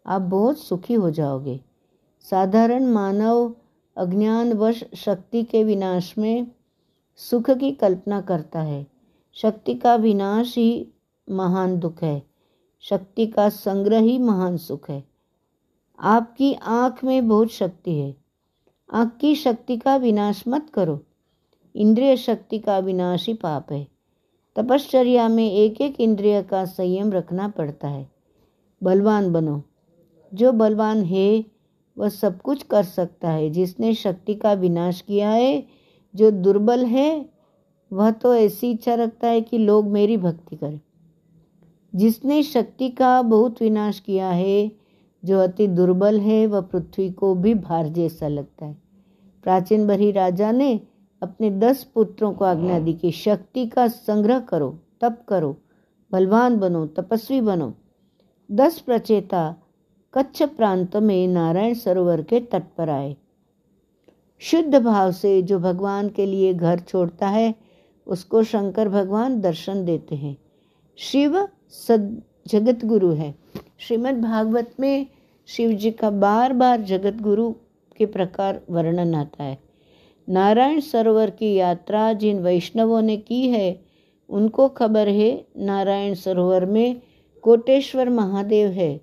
आप 0.06 0.22
बहुत 0.22 0.58
सुखी 0.58 0.94
हो 0.94 1.10
जाओगे। 1.10 1.60
साधारण 2.30 2.86
मानव 2.86 3.54
अज्ञानवश 3.96 4.84
शक्ति 4.94 5.42
के 5.42 5.64
विनाश 5.64 6.18
में 6.18 6.46
सुख 7.16 7.50
की 7.50 7.72
कल्पना 7.72 8.20
करता 8.20 8.60
है। 8.60 8.91
शक्ति 9.34 9.74
का 9.74 9.94
विनाश 9.94 10.58
ही 10.58 10.88
महान 11.30 11.78
दुख 11.78 12.02
है। 12.02 12.22
शक्ति 12.80 13.26
का 13.26 13.48
संग्रह 13.48 13.98
ही 13.98 14.18
महान 14.18 14.56
सुख 14.56 14.90
है। 14.90 15.04
आपकी 16.00 16.54
आँख 16.54 17.04
में 17.04 17.28
बहुत 17.28 17.48
शक्ति 17.48 17.94
है। 17.94 18.16
आँख 18.92 19.16
की 19.20 19.34
शक्ति 19.34 19.76
का 19.76 19.96
विनाश 19.96 20.44
मत 20.48 20.70
करो। 20.70 21.00
इंद्रिय 21.76 22.16
शक्ति 22.16 22.58
का 22.58 22.78
विनाश 22.78 23.26
ही 23.26 23.34
पाप 23.34 23.72
है। 23.72 23.88
तपश्चर्या 24.56 25.28
में 25.28 25.52
एक 25.52 25.80
एक 25.80 26.00
इंद्रिय 26.00 26.42
का 26.42 26.64
संयम 26.64 27.12
रखना 27.12 27.48
पड़ता 27.48 27.88
है। 27.88 28.10
बलवान 28.82 29.32
बनो। 29.32 29.62
जो 30.34 30.52
बलवान 30.52 31.02
है, 31.02 31.44
वह 31.98 32.08
सब 32.08 32.42
कुछ 32.42 32.62
कर 32.62 32.84
सकता 32.84 33.30
है। 33.30 33.50
जिसने 33.50 33.94
शक्ति 33.94 34.34
का 34.34 34.52
विनाश 34.52 35.00
किया 35.00 35.30
है, 35.30 35.66
जो 36.14 36.30
दुर्बल 36.30 36.84
है 36.84 37.31
वह 37.92 38.10
तो 38.10 38.34
ऐसी 38.34 38.70
इच्छा 38.70 38.94
रखता 38.94 39.28
है 39.28 39.40
कि 39.40 39.58
लोग 39.58 39.86
मेरी 39.86 40.16
भक्ति 40.16 40.56
करें। 40.56 40.80
जिसने 41.94 42.42
शक्ति 42.42 42.88
का 42.88 43.22
बहुत 43.22 43.62
विनाश 43.62 44.00
किया 44.00 44.28
है, 44.28 44.72
जो 45.24 45.38
अति 45.38 45.66
दुर्बल 45.66 46.20
है, 46.20 46.46
वह 46.46 46.60
पृथ्वी 46.60 47.10
को 47.10 47.34
भी 47.34 47.54
भार 47.54 47.88
जैसा 47.88 48.28
लगता 48.28 48.66
है। 48.66 48.76
प्राचीन 49.42 49.86
बरी 49.86 50.10
राजा 50.10 50.52
ने 50.52 50.80
अपने 51.22 51.50
दस 51.50 51.84
पुत्रों 51.84 52.32
को 52.32 52.44
आज्ञा 52.44 52.78
दी 52.78 52.92
कि 52.92 53.10
शक्ति 53.10 53.66
का 53.66 53.88
संग्रह 53.88 54.40
करो, 54.40 54.78
तप 55.00 55.24
करो, 55.28 55.56
बलवान 56.12 56.56
बनो, 56.56 56.86
तपस्वी 56.86 57.40
बनो। 57.40 57.74
दस 58.52 58.78
प्रचेता 58.78 59.56
कच्छ 60.14 60.42
प्रांत 60.42 60.96
में 60.96 61.28
नारायण 61.28 61.74
सरोवर 61.74 62.22
के 62.22 62.40
तट 62.40 62.62
पर 62.78 62.90
आए। 62.90 63.16
शुद्ध 64.38 64.78
भाव 64.78 65.12
से 65.12 65.42
जो 65.42 65.58
भगवान 65.58 66.08
के 66.08 66.26
लिए 66.26 66.54
घर 66.54 66.78
छोड़ता 66.78 67.28
है 67.28 67.71
उसको 68.12 68.42
शंकर 68.42 68.88
भगवान 68.88 69.40
दर्शन 69.40 69.84
देते 69.84 70.14
हैं। 70.14 70.36
शिव 70.96 71.48
सद 71.70 72.22
जगत 72.46 72.84
गुरु 72.84 73.10
है। 73.10 73.34
श्रीमद् 73.78 74.22
भागवत 74.22 74.74
में 74.80 75.06
शिव 75.46 75.72
जी 75.72 75.90
का 75.90 76.10
बार 76.10 76.52
बार 76.52 76.80
जगत 76.80 77.22
गुरु 77.22 77.52
के 77.98 78.06
प्रकार 78.06 78.60
वर्णन 78.70 79.14
आता 79.14 79.44
है। 79.44 79.58
नारायण 80.28 80.80
सरोवर 80.80 81.30
की 81.30 81.54
यात्रा 81.54 82.12
जिन 82.12 82.38
वैष्णवों 82.38 83.02
ने 83.02 83.16
की 83.16 83.48
है, 83.48 83.80
उनको 84.28 84.68
खबर 84.68 85.08
है, 85.08 85.46
नारायण 85.56 86.14
सरोवर 86.14 86.64
में 86.64 87.00
कोटेश्वर 87.42 88.08
महादेव 88.08 88.68
है। 88.68 89.00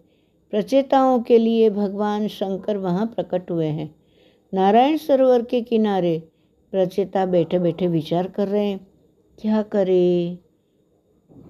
प्रचेताओं 0.51 1.19
के 1.19 1.37
लिए 1.37 1.69
भगवान 1.69 2.27
शंकर 2.27 2.77
वहाँ 2.77 3.05
प्रकट 3.05 3.51
हुए 3.51 3.67
हैं। 3.67 3.95
नारायण 4.53 4.97
सरोवर 4.97 5.41
के 5.41 5.61
किनारे 5.61 6.29
प्रचेता 6.71 7.25
बैठे 7.25 7.59
बैठे 7.59 7.87
विचार 7.87 8.27
कर 8.27 8.47
रहे 8.47 8.65
हैं। 8.65 8.88
क्या 9.41 9.61
करे? 9.61 10.39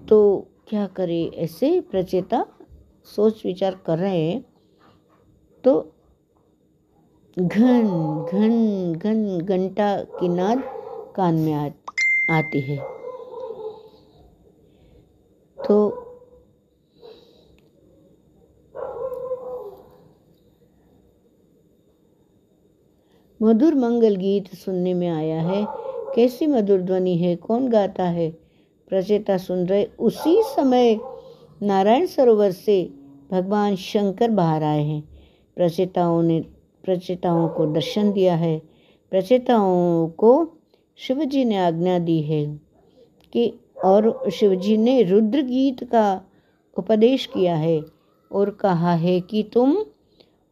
तो 0.08 0.46
क्या 0.68 0.86
करे? 0.86 1.30
ऐसे 1.34 1.80
प्रचेता 1.80 2.44
सोच 3.04 3.42
विचार 3.46 3.74
कर 3.86 3.98
रहे 3.98 4.30
हैं। 4.30 4.40
तो 5.64 5.80
घन 7.38 7.86
घन 8.32 8.92
घन 8.92 9.38
घंटा 9.38 10.02
की 10.02 10.28
नाद 10.28 10.58
कान 11.16 11.34
में 11.34 11.52
आ, 11.52 11.68
आती 12.30 12.60
है। 12.60 12.76
तो 15.68 15.90
मधुर 23.42 23.74
मंगल 23.74 24.16
गीत 24.16 24.54
सुनने 24.54 24.94
में 24.94 25.08
आया 25.08 25.42
है। 25.42 25.89
कैसी 26.16 26.46
मधुर 26.46 26.80
ध्वनि 26.80 27.16
है, 27.16 27.36
कौन 27.36 27.68
गाता 27.68 28.04
है? 28.04 28.30
प्रचेता 28.88 29.36
सुन 29.36 29.66
रहे 29.66 29.86
उसी 29.98 30.42
समय 30.42 31.00
नारायण 31.62 32.06
सरोवर 32.06 32.50
से 32.50 32.90
भगवान 33.30 33.76
शंकर 33.76 34.30
बाहर 34.30 34.62
आए 34.62 34.82
हैं। 34.82 35.08
प्रचेताओं 35.56 36.22
ने 36.22 36.40
प्रचेताओं 36.84 37.48
को 37.48 37.66
दर्शन 37.66 38.12
दिया 38.12 38.34
है। 38.34 38.62
प्रचेताओं 39.10 40.08
को 40.08 40.50
शिव 40.96 41.24
जी 41.24 41.44
ने 41.44 41.56
आज्ञा 41.56 41.98
दी 41.98 42.22
है 42.22 42.60
कि 43.32 43.54
और 43.84 44.30
शिव 44.30 44.54
जी 44.54 44.76
ने 44.76 45.02
रुद्र 45.02 45.42
गीत 45.42 45.84
का 45.84 46.22
उपदेश 46.78 47.26
किया 47.26 47.56
है 47.56 47.84
और 48.32 48.50
कहा 48.50 48.94
है 48.94 49.20
कि 49.20 49.50
तुम 49.54 49.78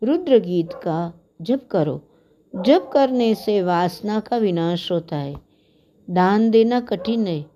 रुद्र 0.02 0.38
गीत 0.38 0.72
का 0.72 1.20
जप 1.42 1.68
करो। 1.70 2.00
जप 2.56 2.90
करने 2.92 3.34
से 3.34 3.62
वासना 3.62 4.20
का 4.20 4.36
विनाश 4.36 4.92
होता 4.92 5.16
है। 5.16 5.47
दान 6.10 6.50
देना 6.50 6.80
कठिन 6.80 7.26
है। 7.26 7.46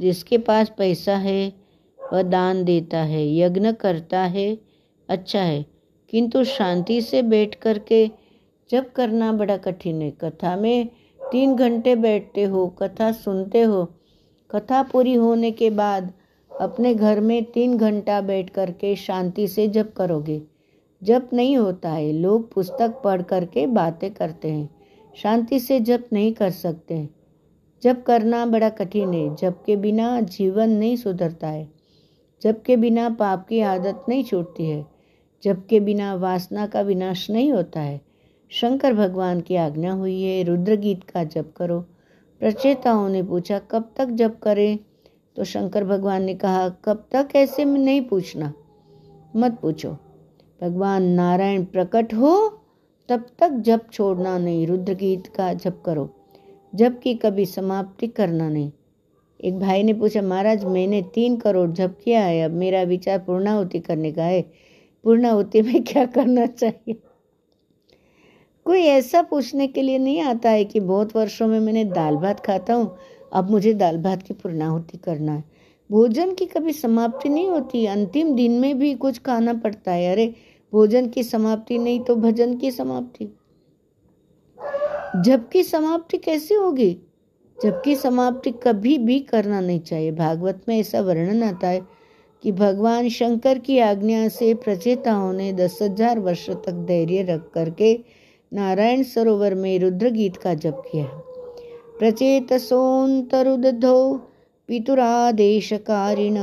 जिसके 0.00 0.38
पास 0.38 0.72
पैसा 0.78 1.16
है, 1.16 1.52
वह 2.12 2.22
दान 2.22 2.64
देता 2.64 2.98
है, 2.98 3.36
यज्ञ 3.36 3.72
करता 3.72 4.20
है 4.20 4.58
अच्छा 5.08 5.40
है। 5.40 5.66
किंतु 6.10 6.44
शांति 6.44 7.00
से 7.00 7.22
बैठ 7.22 7.54
कर 7.54 7.78
के 7.78 8.10
जब 8.70 8.92
करना 8.92 9.32
बड़ा 9.32 9.56
कठिन 9.56 10.02
है। 10.02 10.10
कथा 10.10 10.56
में 10.56 10.88
तीन 11.32 11.56
घंटे 11.56 11.96
बैठते 11.96 12.42
हो, 12.42 12.66
कथा 12.66 13.12
सुनते 13.12 13.60
हो, 13.60 13.88
कथा 14.50 14.82
पूरी 14.82 15.14
होने 15.14 15.50
के 15.50 15.70
बाद 15.70 16.12
अपने 16.60 16.94
घर 16.94 17.20
में 17.20 17.44
तीन 17.44 17.78
घंटा 17.78 18.20
बैठ 18.20 18.50
कर 18.50 18.70
के 18.70 18.96
शांति 18.96 19.48
से 19.48 19.68
जब 19.68 19.92
करोगे। 19.92 20.42
जब 21.02 21.28
नहीं 21.32 21.56
होता 21.56 21.90
है, 21.90 22.12
लोग 22.12 22.52
पुस्तक 22.52 23.00
पढ़ 23.04 23.22
करके 23.22 23.66
बातें 23.66 24.14
करते 24.14 24.50
हैं। 24.50 24.74
शांति 25.16 25.60
से 25.60 25.80
जब 25.80 26.04
नहीं 26.12 26.32
कर 26.32 26.50
सकते 26.50 27.08
जब 27.82 28.02
करना 28.02 28.46
बड़ा 28.46 28.68
कठिन 28.68 29.14
है 29.14 29.36
जब 29.36 29.64
के 29.64 29.76
बिना 29.76 30.20
जीवन 30.20 30.70
नहीं 30.70 30.96
सुधरता 30.96 31.48
है 31.48 31.68
जब 32.42 32.62
के 32.62 32.76
बिना 32.76 33.10
पाप 33.10 33.46
की 33.48 33.60
आदत 33.60 34.04
नहीं 34.08 34.24
छूटती 34.24 34.66
है 34.66 34.96
जब 35.44 35.66
के 35.66 35.80
बिना 35.80 36.14
वासना 36.14 36.66
का 36.66 36.80
विनाश 36.80 37.30
नहीं 37.30 37.52
होता 37.52 37.80
है। 37.80 38.00
शंकर 38.48 38.94
भगवान 38.94 39.40
की 39.40 39.56
आज्ञा 39.56 39.92
हुई 39.92 40.22
है 40.22 40.42
रुद्र 40.42 40.76
गीत 40.76 41.04
का 41.04 41.24
जप 41.24 41.54
करो। 41.56 41.80
प्रचेताओं 42.40 43.08
ने 43.08 43.22
पूछा, 43.22 43.58
कब 43.58 43.92
तक 43.96 44.06
जप 44.06 44.40
करें? 44.42 44.78
तो 45.36 45.44
शंकर 45.44 45.84
भगवान 45.84 46.22
ने 46.22 46.34
कहा, 46.34 46.68
कब 46.68 47.06
तक? 47.12 47.28
ऐसे 47.36 47.64
में 47.64 47.80
नहीं 47.80 48.02
पूछना। 48.02 48.52
मत 49.36 49.58
पूछो। 49.62 49.96
भगवान 50.62 51.02
नारायण 51.02 51.64
प्रकट 51.64 52.14
हो, 52.14 52.60
तब 53.08 53.26
तक 53.38 53.50
जप 53.50 53.86
छोड़ना 53.92 54.38
नहीं। 54.38 54.66
रुद्र 54.66 54.94
गीत 54.94 55.26
का 55.26 55.52
जप 55.52 55.82
करो। 55.86 56.15
जबकि 56.76 57.14
कभी 57.14 57.46
समाप्ति 57.46 58.06
करना 58.06 58.48
नहीं। 58.48 58.72
एक 59.44 59.58
भाई 59.58 59.82
ने 59.82 59.94
पूछा, 59.94 60.22
महाराज, 60.22 60.64
मैंने 60.64 61.02
तीन 61.02 61.36
करोड़ 61.36 61.70
जब 61.70 61.94
किया 62.04 62.24
है, 62.24 62.42
अब 62.42 62.50
मेरा 62.50 62.82
विचार 62.82 63.18
पूर्णाहुति 63.18 63.80
करने 63.80 64.12
का 64.12 64.24
है। 64.24 64.42
पूर्णाहुति 65.04 65.62
में 65.62 65.84
क्या 65.84 66.06
करना 66.06 66.46
चाहिए? 66.46 66.96
कोई 68.64 68.80
ऐसा 68.80 69.22
पूछने 69.22 69.66
के 69.66 69.82
लिए 69.82 69.98
नहीं 69.98 70.20
आता 70.20 70.50
है 70.50 70.64
कि 70.64 70.80
बहुत 70.80 71.16
वर्षों 71.16 71.48
में 71.48 71.60
मैंने 71.60 71.84
दाल 71.84 72.16
भात 72.16 72.40
खाता 72.40 72.74
हूँ, 72.74 72.96
अब 73.32 73.50
मुझे 73.50 73.74
दाल 73.74 73.98
भात 73.98 74.22
की 74.22 74.34
पूर्णाहुति 74.34 74.98
करना 74.98 75.32
है। 75.32 75.44
भोजन 75.90 76.34
की 76.34 76.46
कभी 76.46 76.72
समाप्ति 76.72 77.28
नहीं 77.28 77.48
होती, 77.48 77.86
अंतिम 77.86 78.36
दिन 78.36 78.52
में 78.52 78.78
भी 78.78 78.94
कुछ 78.94 79.18
खाना 79.18 79.54
पड़ता 79.54 79.92
है। 79.92 80.12
अरे, 80.12 80.34
भोजन 80.72 81.08
की 81.08 81.22
समाप्ति 81.22 81.78
नहीं 81.78 82.00
तो 82.00 82.16
भजन 82.16 82.56
की 82.56 82.70
समाप्ति। 82.70 83.28
जबकि 85.16 85.62
समाप्ति 85.62 86.18
कैसे 86.18 86.54
होगी? 86.54 86.98
जबकि 87.58 87.96
समाप्ति 87.96 88.50
कभी 88.62 88.98
भी 88.98 89.20
करना 89.20 89.60
नहीं 89.60 89.80
चाहिए। 89.80 90.12
भागवत 90.12 90.62
में 90.68 90.78
ऐसा 90.78 91.00
वर्णन 91.00 91.42
आता 91.42 91.68
है 91.68 91.82
कि 92.42 92.52
भगवान 92.52 93.08
शंकर 93.08 93.58
की 93.58 93.78
आज्ञा 93.78 94.28
से 94.28 94.54
प्रचेताओं 94.54 95.32
ने 95.32 95.52
दस 95.52 95.78
हज़ार 95.82 96.18
वर्ष 96.18 96.50
तक 96.50 96.84
धैर्य 96.88 97.22
रख 97.22 97.50
करके 97.54 98.00
नारायण 98.52 99.02
सरोवर 99.02 99.54
में 99.54 99.78
रुद्र 99.78 100.10
गीत 100.10 100.36
का 100.36 100.54
जप 100.54 100.82
किया। 100.86 101.04
प्रचेत 101.98 102.52
सोन्तरुदधो 102.52 104.20
पितुरादेशकारिण 104.68 106.36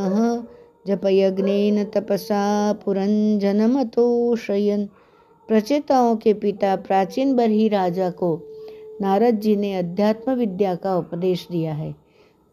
जप 0.87 1.01
यज्ञेन 1.05 1.83
तपसा 1.83 2.73
पुरंजनमतोषयन। 2.85 4.89
प्रचेताओं 5.49 6.15
के 6.15 6.33
पिता 6.33 6.75
प्राचीन 6.75 7.35
बरही 7.35 7.67
राजा 7.67 8.09
को 8.09 8.52
नारद 9.01 9.39
जी 9.39 9.55
ने 9.55 9.73
अध्यात्म 9.73 10.31
विद्या 10.31 10.75
का 10.75 10.97
उपदेश 10.97 11.47
दिया 11.51 11.73
है। 11.73 11.95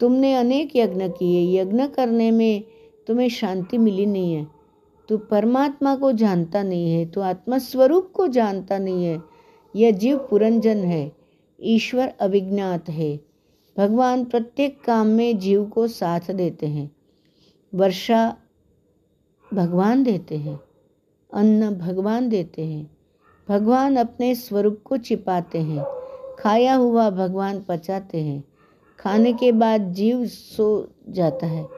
तुमने 0.00 0.35
अनेक 0.35 0.76
यज्ञ 0.76 1.09
किए। 1.09 1.61
यज्ञ 1.61 1.87
करने 1.87 2.31
में 2.31 2.64
तुम्हें 3.07 3.29
शांति 3.29 3.79
मिली 3.79 4.07
नहीं 4.07 4.35
है। 4.35 4.46
तू 5.09 5.18
परमात्मा 5.18 5.96
को 5.96 6.12
जानता 6.12 6.62
नहीं 6.62 6.94
है। 6.94 7.07
तू 7.07 7.20
आत्मस्वरूप 7.20 8.12
को 8.14 8.29
जानता 8.29 8.79
नहीं 8.79 9.05
है। 9.05 9.22
यह 9.76 9.90
जीव 9.90 10.16
पुरंजन 10.16 10.76
है। 10.76 11.12
ईश्वर 11.62 12.09
अभिज्ञात 12.20 12.88
है। 12.88 13.20
भगवान 13.79 14.24
प्रत्येक 14.24 14.81
काम 14.85 15.07
में 15.07 15.38
जीव 15.38 15.64
को 15.64 15.87
साथ 15.87 16.31
देते 16.31 16.66
हैं। 16.66 16.96
वर्षा 17.74 18.37
भगवान 19.55 20.03
देते 20.03 20.37
हैं। 20.37 20.61
अन्न 21.35 21.70
भगवान 21.70 22.29
देते 22.29 22.64
हैं। 22.64 22.96
भगवान 23.48 23.96
अपने 23.96 24.35
स्वरूप 24.35 24.81
को 24.85 24.96
छिपाते 24.96 25.59
हैं। 25.59 25.99
खाया 26.40 26.74
हुआ 26.74 27.11
भगवान 27.11 27.64
पचाते 27.68 28.20
हैं। 28.20 28.44
खाने 28.98 29.33
के 29.33 29.53
बाद 29.53 29.92
जीव 29.92 30.26
सो 30.26 30.88
जाता 31.09 31.46
है। 31.46 31.68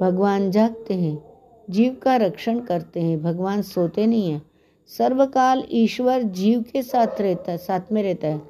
भगवान 0.00 0.50
जागते 0.50 0.94
हैं। 0.94 1.22
जीव 1.70 1.96
का 2.02 2.16
रक्षण 2.16 2.60
करते 2.60 3.00
हैं। 3.00 3.22
भगवान 3.22 3.62
सोते 3.62 4.06
नहीं 4.06 4.30
हैं। 4.30 4.42
सर्वकाल 4.86 5.64
ईश्वर 5.70 6.22
जीव 6.22 6.64
के 6.72 6.82
साथ 6.82 7.20
रहता, 7.20 7.56
साथ 7.56 7.80
में 7.92 8.02
रहता 8.02 8.28
है। 8.28 8.42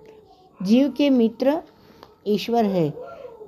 जीव 0.62 0.90
के 0.90 1.11
मित्र 1.11 1.62
ईश्वर 2.26 2.64
है। 2.64 2.94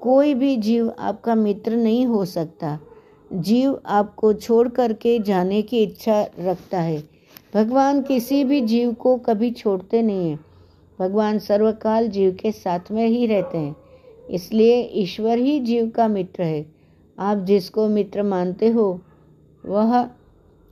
कोई 0.00 0.34
भी 0.34 0.56
जीव 0.56 0.92
आपका 0.98 1.34
मित्र 1.34 1.76
नहीं 1.76 2.06
हो 2.06 2.24
सकता। 2.24 2.80
जीव 3.32 3.80
आपको 3.86 4.32
छोड़ 4.32 4.68
करके 4.68 5.18
जाने 5.18 5.62
की 5.62 5.82
इच्छा 5.82 6.26
रखता 6.38 6.80
है। 6.80 7.04
भगवान 7.54 8.02
किसी 8.02 8.44
भी 8.44 8.60
जीव 8.60 8.92
को 8.92 9.16
कभी 9.16 9.50
छोड़ते 9.50 10.02
नहीं 10.02 10.30
हैं। 10.30 10.47
भगवान 10.98 11.38
सर्वकाल 11.38 12.08
जीव 12.08 12.36
के 12.40 12.52
साथ 12.52 12.90
में 12.92 13.06
ही 13.06 13.26
रहते 13.26 13.58
हैं। 13.58 13.76
इसलिए 14.30 14.80
ईश्वर 14.94 15.38
ही 15.38 15.58
जीव 15.60 15.88
का 15.90 16.08
मित्र 16.08 16.42
है। 16.42 16.66
आप 17.18 17.38
जिसको 17.38 17.88
मित्र 17.88 18.22
मानते 18.22 18.68
हो, 18.68 19.00
वह 19.64 19.94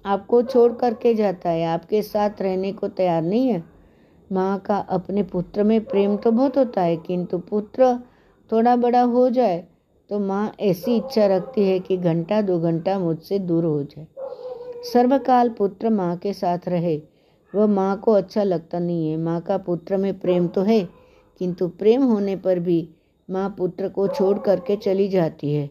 आपको 0.04 0.42
छोड़ 0.42 0.72
करके 0.72 1.14
जाता 1.14 1.50
है। 1.50 1.64
आपके 1.64 2.02
साथ 2.02 2.42
रहने 2.42 2.72
को 2.72 2.88
तैयार 2.88 3.22
नहीं 3.22 3.48
है। 3.48 3.62
माँ 4.30 4.58
का 4.58 4.76
अपने 4.78 5.22
पुत्र 5.22 5.64
में 5.64 5.80
प्रेम 5.84 6.16
तो 6.16 6.30
बहुत 6.32 6.56
होता 6.58 6.82
है, 6.82 6.96
किंतु 6.96 7.38
पुत्र 7.40 7.94
थोड़ा 8.50 8.76
बड़ा 8.76 9.02
हो 9.02 9.28
जाए 9.30 9.64
तो 10.10 10.18
माँ 10.18 10.52
ऐसी 10.60 10.96
इच्छा 10.96 11.26
रखती 11.26 11.68
है 11.68 11.78
कि 11.80 11.96
घंटा 11.96 12.40
दो 12.42 12.58
घंटा 12.60 12.98
मुझसे 12.98 13.38
दूर 13.38 13.64
हो 13.64 13.82
जाए। 13.84 14.06
सर्वकाल 14.84 15.48
पुत्र 15.48 15.90
माँ 15.90 16.16
के 16.16 16.32
साथ 16.32 16.68
रहे। 16.68 17.00
वह 17.56 17.66
माँ 17.66 17.96
को 17.96 18.12
अच्छा 18.12 18.42
लगता 18.42 18.78
नहीं 18.78 19.10
है। 19.10 19.16
माँ 19.16 19.40
का 19.40 19.56
पुत्र 19.58 19.96
में 19.96 20.18
प्रेम 20.20 20.48
तो 20.48 20.62
है, 20.62 20.82
किंतु 21.40 21.68
प्रेम 21.68 22.02
होने 22.02 22.36
पर 22.36 22.58
भी 22.58 22.88
माँ 23.28 23.48
पुत्र 23.58 23.88
को 23.88 24.06
छोड़ 24.08 24.38
करके 24.38 24.76
चली 24.76 25.08
जाती 25.08 25.52
है। 25.54 25.68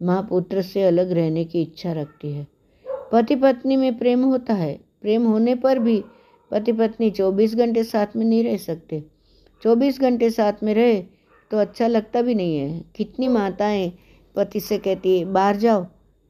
माँ 0.00 0.22
पुत्र 0.22 0.62
से 0.62 0.82
अलग 0.82 1.12
रहने 1.12 1.44
की 1.44 1.62
इच्छा 1.62 1.92
रखती 1.92 2.32
है। 2.32 2.46
पति 3.12 3.36
पत्नी 3.36 3.76
में 3.76 3.98
प्रेम 3.98 4.24
होता 4.24 4.54
है। 4.54 4.74
प्रेम 5.02 5.26
होने 5.26 5.54
पर 5.54 5.78
भी 5.78 6.02
पति 6.50 6.72
पत्नी 6.72 7.10
चौबीस 7.10 7.54
घंटे 7.54 7.84
साथ 7.84 8.16
में 8.16 8.24
नहीं 8.24 8.42
रह 8.44 8.56
सकते। 8.56 9.02
चौबीस 9.62 10.00
घंटे 10.00 10.30
साथ 10.30 10.62
में 10.62 10.74
रहे 10.74 11.00
तो 11.50 11.58
अच्छा 11.58 11.86
लगता 11.86 12.22
भी 12.22 12.34
नहीं 12.34 12.56
है। 12.58 12.80
कितनी 12.96 13.28
माताएँ 13.28 13.92
पति 14.34 14.60
से 14.60 14.78
कहती 14.78 15.18
है, 15.18 15.24
बाहर 15.24 15.56
जाओ, 15.56 15.84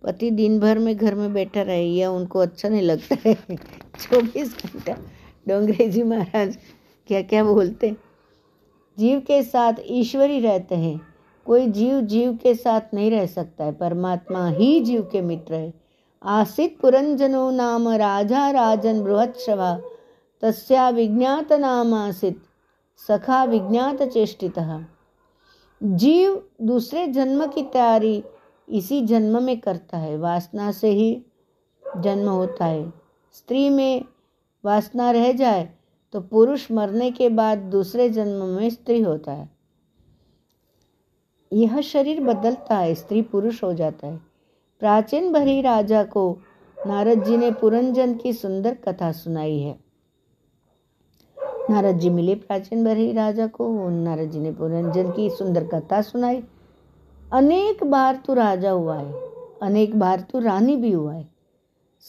पति 0.04 0.30
दिन 0.30 0.58
भर 0.60 0.78
में 0.78 0.96
घर 0.96 1.14
में 1.14 1.32
बैठा 1.34 1.62
रहे 1.62 1.84
या 1.84 2.10
उनको 2.10 2.38
अच्छा 2.38 2.68
नहीं 2.68 2.82
लगता 2.82 3.16
है? 3.24 3.36
चौबीस 4.00 4.56
घंटा। 4.56 4.92
डोंगरे 5.48 5.88
जी 5.88 6.02
महाराज, 6.02 6.58
क्या 7.06 7.22
क्या 7.22 7.44
बोलते? 7.44 7.96
जीव 8.98 9.20
के 9.20 9.42
साथ 9.42 9.72
ईश्वरी 9.86 10.40
रहते 10.40 10.74
हैं। 10.74 11.00
कोई 11.46 11.66
जीव 11.66 12.00
जीव 12.00 12.36
के 12.36 12.54
साथ 12.54 12.94
नहीं 12.94 13.10
रह 13.10 13.26
सकता 13.26 13.64
है। 13.64 13.72
परमात्मा 13.72 14.48
ही 14.48 14.80
जीव 14.80 15.02
के 15.02 15.20
मित्र 15.20 15.54
है। 15.54 15.72
आसित 16.22 16.78
पुरंजनो 16.80 17.50
नाम 17.50 17.88
राजा 17.88 18.50
राजन 18.50 19.02
बृहत्सभा 19.02 19.80
तस्या 20.42 20.88
विज्ञात 20.88 21.52
नाम 21.52 21.94
आसित, 21.94 22.40
सखा 23.08 23.44
विज्ञात 23.44 24.02
चेष्टित। 24.02 24.86
जीव 25.82 26.42
दूसरे 26.62 27.06
जन्म 27.06 27.46
की 27.46 27.62
तैयारी 27.62 28.22
इसी 28.68 29.00
जन्म 29.00 29.42
में 29.42 29.60
करता 29.60 29.98
है। 29.98 30.16
वासना 30.18 30.72
से 30.72 30.88
ही 30.88 31.22
जन्म 31.98 32.28
होता 32.28 32.64
है। 32.64 33.03
स्त्री 33.34 33.68
में 33.70 34.04
वासना 34.64 35.10
रह 35.10 35.32
जाए 35.32 35.68
तो 36.14 36.20
पुरुष 36.20 36.70
मरने 36.72 37.10
के 37.10 37.28
बाद 37.28 37.58
दूसरे 37.58 38.08
जन्म 38.10 38.44
में 38.46 38.68
स्त्री 38.70 39.00
होता 39.00 39.32
है। 39.32 39.48
यह 41.52 41.80
शरीर 41.80 42.20
बदलता 42.20 42.76
है, 42.76 42.94
स्त्री 42.94 43.22
पुरुष 43.22 43.62
हो 43.64 43.72
जाता 43.74 44.06
है। 44.06 44.16
प्राचीन 44.80 45.32
भरी 45.32 45.60
राजा 45.60 46.04
को 46.04 46.38
नारद 46.86 47.24
जी 47.24 47.36
ने 47.36 47.50
पुरंजन 47.50 48.14
की 48.14 48.32
सुंदर 48.32 48.74
कथा 48.74 49.12
सुनाई 49.12 49.58
है। 49.58 49.78
नारद 51.70 51.98
जी 51.98 52.10
मिले 52.10 52.34
प्राचीन 52.34 52.84
भरी 52.84 53.12
राजा 53.12 53.46
को, 53.46 53.88
नारद 53.88 54.30
जी 54.30 54.38
ने 54.38 54.52
पुरंजन 54.52 55.12
की 55.12 55.30
सुंदर 55.30 55.66
कथा 55.66 56.00
सुनाई। 56.02 56.42
अनेक 57.32 57.84
बार 57.84 58.22
तू 58.26 58.34
राजा 58.34 58.70
हुआ 58.70 58.96
है, 58.96 59.12
अनेक 59.62 59.98
बार 59.98 60.20
तू 60.20 60.38
रानी 60.38 60.76
भी 60.76 60.92
हुआ 60.92 61.14
है। 61.14 61.33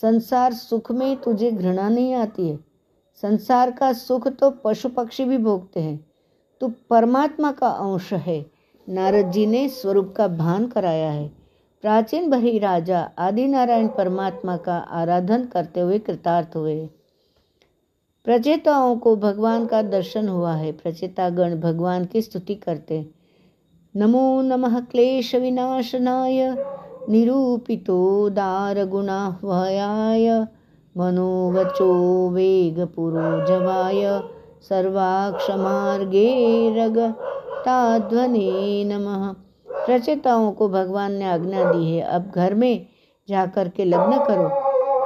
संसार 0.02 0.54
सुख 0.54 0.92
में 0.92 1.18
तुझे 1.18 1.52
घृणा 1.52 1.90
नहीं 1.90 2.14
आती 2.14 2.50
है। 2.50 2.60
संसार 3.22 3.72
का 3.72 3.94
सुख 3.94 4.28
तो 4.28 4.52
पशु 4.52 4.90
पक्षी 4.90 5.26
भी 5.26 5.38
भोगते 5.38 5.80
हैं। 5.80 6.06
तू 6.62 6.74
परमात्मा 6.90 7.52
का 7.52 7.68
अंश 7.68 8.14
है। 8.14 8.46
नारद 8.90 9.32
जी 9.32 9.46
ने 9.46 9.70
स्वरूप 9.70 10.14
का 10.18 10.28
भान 10.28 10.68
कराया 10.68 11.12
है। 11.12 11.28
प्राचीन 11.82 12.32
भरी 12.32 12.60
राजा 12.60 13.12
आदि 13.18 13.48
नारायण 13.48 13.88
परमात्मा 13.88 14.58
का 14.58 14.78
आराधन 14.78 15.46
करते 15.46 15.80
हुए 15.80 16.00
कृतार्थ 16.00 16.56
हुए। 16.56 16.90
प्रचेताओं 18.26 18.98
को 18.98 19.16
भगवान 19.16 19.66
का 19.66 19.82
दर्शन 19.82 20.30
हुआ 20.30 20.56
है। 20.56 20.72
प्रचेतागण 20.72 21.60
भगवान 21.60 22.06
की 22.06 22.22
स्तुति 22.22 22.56
करते। 22.56 23.10
नमो 23.96 24.42
नमः 24.42 24.80
क्लेश 24.80 25.36
विनाशनाय। 25.36 26.66
निरूपितो 27.10 28.30
दार 28.30 28.86
गुणाह्वयाय 28.86 30.46
मनोवचो 30.98 32.30
वेगपुरोजवाय, 32.30 34.22
सर्वाक्षमार्गे 34.70 36.30
रग 36.78 36.98
ताध्वने 37.66 38.84
नमः। 38.84 39.34
प्रचेताओं 39.86 40.52
को 40.52 40.70
भगवान 40.70 41.12
ने 41.12 41.26
आज्ञा 41.26 41.72
दी 41.72 41.92
है, 41.92 42.02
अब 42.02 42.32
घर 42.36 42.54
में 42.54 42.86
जाकर 43.30 43.70
के 43.70 43.86
लग्न 43.86 44.26
करो। 44.26 44.50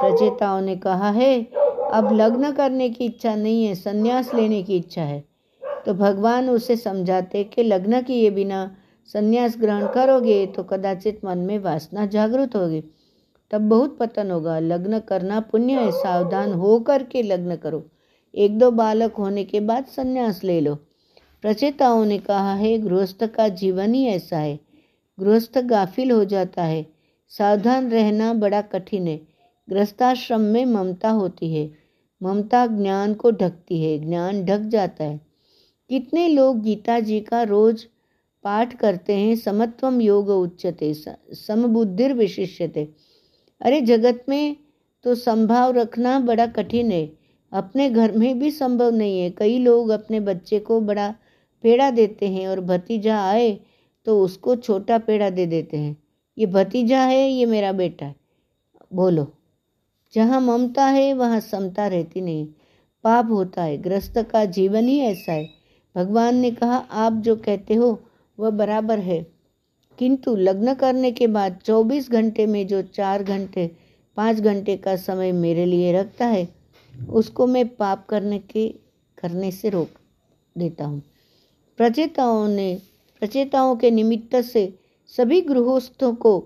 प्रचेताओं 0.00 0.60
ने 0.60 0.76
कहा 0.76 1.10
है, 1.10 1.46
अब 1.92 2.08
लग्न 2.12 2.52
करने 2.52 2.90
की 2.90 3.04
इच्छा 3.04 3.34
नहीं 3.34 3.64
है, 3.64 3.74
संन्यास 3.74 4.34
लेने 4.34 4.62
की 4.62 4.76
इच्छा 4.76 5.02
है। 5.02 5.24
तो 5.86 5.94
भगवान 5.94 6.50
उसे 6.50 6.76
समझाते 6.76 7.44
कि 7.44 7.62
लग्न 7.62 8.02
किए 8.02 8.30
बिना 8.30 8.70
संन्यास 9.12 9.56
ग्रहण 9.58 9.86
करोगे 9.86 10.46
तो 10.46 10.62
कदाचित 10.62 11.24
मन 11.24 11.38
में 11.38 11.58
वासना 11.58 12.06
जागृत 12.06 12.56
होगी। 12.56 12.84
तब 13.50 13.60
बहुत 13.60 13.96
पतन 13.98 14.30
होगा। 14.30 14.58
लग्न 14.58 14.98
करना 14.98 15.40
पुण्य 15.40 15.72
है। 15.72 15.92
सावधान 15.92 16.52
होकर 16.52 17.02
के 17.02 17.22
लग्न 17.22 17.56
करो। 17.56 17.86
एक 18.34 18.58
दो 18.58 18.70
बालक 18.70 19.14
होने 19.14 19.44
के 19.44 19.60
बाद 19.60 19.84
संन्यास 19.84 20.44
ले 20.44 20.60
लो। 20.60 20.74
प्रचेताओं 21.42 22.04
ने 22.04 22.18
कहा, 22.18 22.54
है 22.54 22.78
गृहस्थ 22.78 23.24
का 23.24 23.48
जीवन 23.48 23.94
ही 23.94 24.04
ऐसा 24.04 24.38
है। 24.38 24.60
गृहस्थ 25.20 25.58
गाफिल 25.58 26.10
हो 26.10 26.24
जाता 26.24 26.62
है। 26.62 26.86
सावधान 27.28 27.90
रहना 27.90 28.34
बड़ा 28.34 28.60
कठिन 28.60 29.06
है। 29.06 29.20
गृहस्थाश्रम 29.70 30.40
में 30.40 30.64
ममता 30.64 31.10
होती 31.10 31.54
है। 31.54 31.70
ममता 32.22 32.66
ज्ञान 32.66 33.14
को 33.14 33.30
ढकती 33.30 33.82
है। 33.82 33.98
ज्ञान 33.98 34.44
ढक 34.44 34.58
जाता 34.58 35.04
है। 35.04 35.20
कितने 35.88 36.28
लोग 36.28 36.60
गीता 36.60 37.00
जी 37.00 37.20
का 37.20 37.42
रोज 37.42 37.86
पाठ 38.44 38.76
करते 38.76 39.14
हैं 39.14 39.36
समत्वम 39.36 40.00
योग 40.00 40.28
उच्चते 40.28 40.92
समबुद्धिर 40.94 42.12
विशिष्यते। 42.14 42.88
अरे, 43.60 43.80
जगत 43.80 44.24
में 44.28 44.56
तो 45.02 45.14
संभाव 45.14 45.72
रखना 45.72 46.18
बड़ा 46.20 46.46
कठिन 46.46 46.92
है। 46.92 47.12
अपने 47.52 47.90
घर 47.90 48.12
में 48.12 48.38
भी 48.38 48.50
संभव 48.50 48.90
नहीं 48.90 49.20
है। 49.20 49.30
कई 49.30 49.58
लोग 49.58 49.88
अपने 49.88 50.20
बच्चे 50.20 50.58
को 50.58 50.80
बड़ा 50.80 51.14
पेड़ा 51.62 51.90
देते 51.90 52.28
हैं 52.28 52.48
और 52.48 52.60
भतीजा 52.60 53.20
आए 53.24 53.60
तो 54.06 54.22
उसको 54.24 54.56
छोटा 54.56 54.98
पेड़ा 54.98 55.30
दे 55.30 55.46
देते 55.46 55.76
हैं। 55.76 55.96
ये 56.38 56.46
भतीजा 56.46 57.00
है, 57.00 57.30
ये 57.30 57.46
मेरा 57.46 57.72
बेटा 57.72 58.06
है। 58.06 58.14
बोलो, 58.92 59.26
जहाँ 60.14 60.40
ममता 60.40 60.86
है, 60.86 61.12
वहाँ 61.14 61.40
समता 61.40 61.86
रहती 61.86 62.20
नहीं। 62.20 62.46
पाप 63.04 63.30
होता 63.30 63.62
है, 63.62 63.76
ग्रस्त 63.78 64.18
का 64.18 64.44
जीवन 64.44 64.88
ही 64.88 64.98
ऐसा 64.98 65.32
है। 65.32 65.48
भगवान 65.96 66.36
ने 66.36 66.50
कहा, 66.50 66.76
आप 66.76 67.12
जो 67.12 67.36
कहते 67.36 67.74
हो 67.74 68.00
वह 68.40 68.50
बराबर 68.50 68.98
है। 68.98 69.26
किंतु 69.98 70.34
लग्न 70.36 70.74
करने 70.74 71.10
के 71.12 71.26
बाद 71.26 71.58
24 71.64 72.10
घंटे 72.10 72.46
में 72.46 72.66
जो 72.66 72.82
चार 72.82 73.22
घंटे, 73.22 73.66
पाँच 74.16 74.40
घंटे 74.40 74.76
का 74.76 74.96
समय 74.96 75.32
मेरे 75.32 75.66
लिए 75.66 75.92
रखता 75.92 76.26
है, 76.26 76.48
उसको 77.08 77.46
मैं 77.46 77.68
पाप 77.68 78.06
करने 78.06 78.38
के, 78.38 78.68
करने 79.18 79.50
से 79.50 79.68
रोक 79.68 79.98
देता 80.56 80.84
हूँ। 80.84 81.02
प्रचेताओं 81.78 82.48
ने, 82.48 82.74
प्रचेताओं 83.22 83.76
के 83.76 83.90
निमित्त 83.90 84.36
से 84.36 84.72
सभी 85.06 85.40
गृहस्थों 85.40 86.14
को 86.14 86.38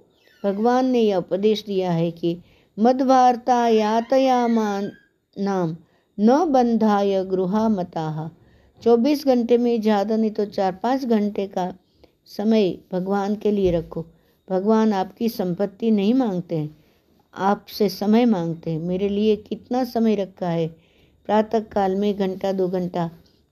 भगवान 0.45 0.87
ने 0.87 1.01
यह 1.01 1.17
उपदेश 1.17 1.65
दिया 1.65 1.93
है 1.93 2.11
कि 2.11 2.37
मद्वार्ता 2.79 3.67
यातयामान 3.69 4.91
नाम 5.39 5.77
न 6.19 6.45
बंधाय 6.53 7.25
गृहा 7.25 7.69
मता 7.69 8.31
चौबीस 8.83 9.27
घंटे 9.27 9.59
में 9.59 9.81
ज़्यादा 9.81 10.17
नहीं 10.17 10.31
तो 10.31 10.45
चार 10.45 10.73
पाँच 10.73 11.05
घंटे 11.05 11.47
का 11.47 11.73
समय 12.29 12.79
भगवान 12.93 13.35
के 13.37 13.51
लिए 13.51 13.71
रखो। 13.71 14.05
भगवान 14.49 14.93
आपकी 14.93 15.29
संपत्ति 15.29 15.91
नहीं 15.91 16.15
मांगते 16.15 16.57
हैं, 16.57 16.77
आपसे 17.35 17.89
समय 17.89 18.25
मांगते 18.27 18.71
हैं। 18.71 18.79
मेरे 18.81 19.09
लिए 19.09 19.37
कितना 19.39 19.85
समय 19.85 20.15
रखा 20.15 20.49
है? 20.49 20.67
प्रातः 21.29 21.61
काल 21.73 21.95
में 21.97 22.15
घंटा 22.17 22.53
दो 22.53 22.69
घंटा 22.69 23.11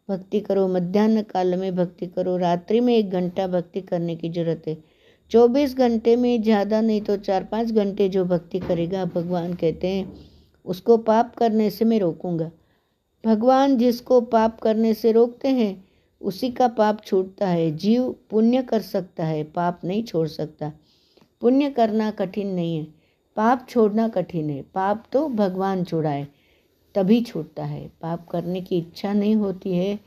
भक्ति 0.09 0.41
करो, 0.41 0.67
मध्यान्ह 0.69 1.23
काल 1.23 1.55
में 1.57 1.75
भक्ति 1.77 2.07
करो, 2.07 2.37
रात्रि 2.37 2.81
में 2.81 2.97
एक 2.97 3.11
घंटा 3.11 3.47
भक्ति 3.47 3.81
करने 3.81 4.17
की 4.17 4.29
ज़रूरत 4.29 4.63
है। 4.69 4.77
चौबीस 5.31 5.77
घंटे 5.77 6.17
में 6.17 6.43
ज़्यादा 6.43 6.81
नहीं 6.81 7.01
तो 7.01 7.17
चार 7.19 7.45
पाँच 7.45 7.71
घंटे 7.71 8.09
जो 8.09 8.25
भक्ति 8.25 8.59
करेगा, 8.61 9.05
भगवान 9.05 9.55
कहते 9.55 9.89
हैं, 9.89 10.13
उसको 10.67 10.97
पाप 10.99 11.35
करने 11.35 11.71
से 11.71 11.85
मैं 11.85 12.01
रोकूँगा। 12.01 12.51
भगवान 13.25 13.77
जिसको 13.77 14.21
पाप 14.21 14.59
करने 14.61 14.93
से 14.95 15.13
रोकते 15.13 15.49
हैं 15.51 15.73
उसी 16.23 16.51
का 16.51 16.69
पाप 16.69 17.05
छूटता 17.05 17.47
है, 17.49 17.71
जीव 17.77 18.15
पुण्य 18.31 18.63
कर 18.63 18.81
सकता 18.81 19.25
है, 19.25 19.45
पाप 19.45 19.81
नहीं 19.85 20.05
छोड़ 20.05 20.27
सकता। 20.29 20.73
पुण्य 21.41 21.71
करना 21.71 22.11
कठिन 22.11 22.47
नहीं 22.47 22.77
है, 22.77 22.87
पाप 23.37 23.67
छोड़ना 23.69 24.09
कठिन 24.09 24.51
है। 24.51 24.63
पाप 24.63 25.05
तो 25.13 25.29
भगवान 25.29 25.85
छोड़ाए, 25.85 26.27
तभी 26.95 27.21
छूटता 27.21 27.65
है। 27.65 27.87
पाप 28.03 28.27
करने 28.29 28.61
की 28.61 28.79
इच्छा 28.79 29.13
नहीं 29.13 29.35
होती 29.37 29.77
है, 29.77 29.99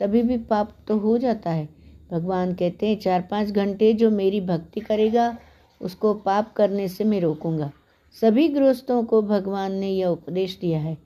तभी 0.00 0.22
भी 0.22 0.38
पाप 0.38 0.76
तो 0.88 0.98
हो 0.98 1.18
जाता 1.18 1.50
है। 1.50 1.68
भगवान 2.10 2.54
कहते 2.54 2.88
हैं, 2.88 2.98
चार 3.00 3.22
पाँच 3.30 3.50
घंटे 3.50 3.92
जो 3.92 4.10
मेरी 4.10 4.40
भक्ति 4.40 4.80
करेगा, 4.80 5.36
उसको 5.80 6.14
पाप 6.14 6.52
करने 6.52 6.88
से 6.88 7.04
मैं 7.04 7.20
रोकूँगा। 7.20 7.70
सभी 8.20 8.48
गृहस्थों 8.48 9.04
को 9.04 9.22
भगवान 9.22 9.72
ने 9.72 9.90
यह 9.90 10.06
उपदेश 10.06 10.58
दिया 10.60 10.78
है। 10.80 10.96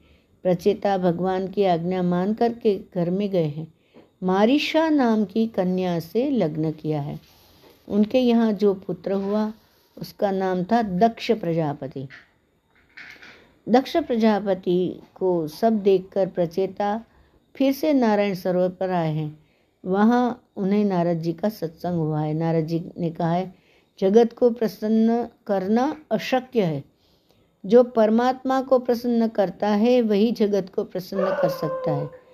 प्रचेता 0.43 0.99
भगवान 0.99 1.49
की 1.49 1.65
आज्ञा 1.65 2.03
मान 2.03 2.35
करके 2.35 2.79
घर 2.95 3.11
में 3.11 3.29
गए 3.31 3.47
हैं। 3.47 3.67
मारिशा 4.23 4.89
नाम 4.89 5.25
की 5.25 5.47
कन्या 5.47 6.01
से 6.01 6.31
लग्न 6.31 6.73
किया 6.73 7.01
है। 7.01 7.21
उनके 7.89 8.19
यहाँ 8.19 8.53
जो 8.53 8.75
पुत्र 8.75 9.13
हुआ, 9.13 9.53
उसका 9.99 10.31
नाम 10.31 10.65
था 10.65 10.83
दक्ष 10.83 11.33
प्रजापति। 11.33 12.09
दक्ष 13.69 13.97
प्रजापति 13.97 15.01
को 15.15 15.49
सब 15.49 15.73
देखकर 15.73 16.27
प्रचेता 16.27 17.05
फिर 17.57 17.73
से 17.73 17.93
नारायण 17.93 18.35
सरोवर 18.35 18.69
पर 18.69 18.91
आए 18.91 19.15
हैं। 19.15 19.39
वहाँ 19.85 20.51
उन्हें 20.57 20.85
नारद 20.85 21.19
जी 21.19 21.33
का 21.33 21.49
सत्संग 21.49 21.97
हुआ 21.97 22.21
है। 22.21 22.35
नारद 22.35 22.65
जी 22.65 22.91
ने 22.99 23.11
कहा 23.11 23.33
है, 23.33 23.55
जगत 24.01 24.33
को 24.33 24.51
प्रसन्न 24.51 25.29
करना 25.47 25.97
अशक्य 26.11 26.63
है। 26.63 26.85
जो 27.67 27.83
परमात्मा 27.83 28.63
को 28.63 28.79
प्रसन्न 28.79 29.29
करता 29.29 29.69
है, 29.69 30.03
वही 30.03 30.33
जगत 30.33 30.73
को 30.75 30.85
प्रसन्न 30.85 31.25
कर 31.25 31.49
सकता 31.49 31.93
है। 31.93 32.28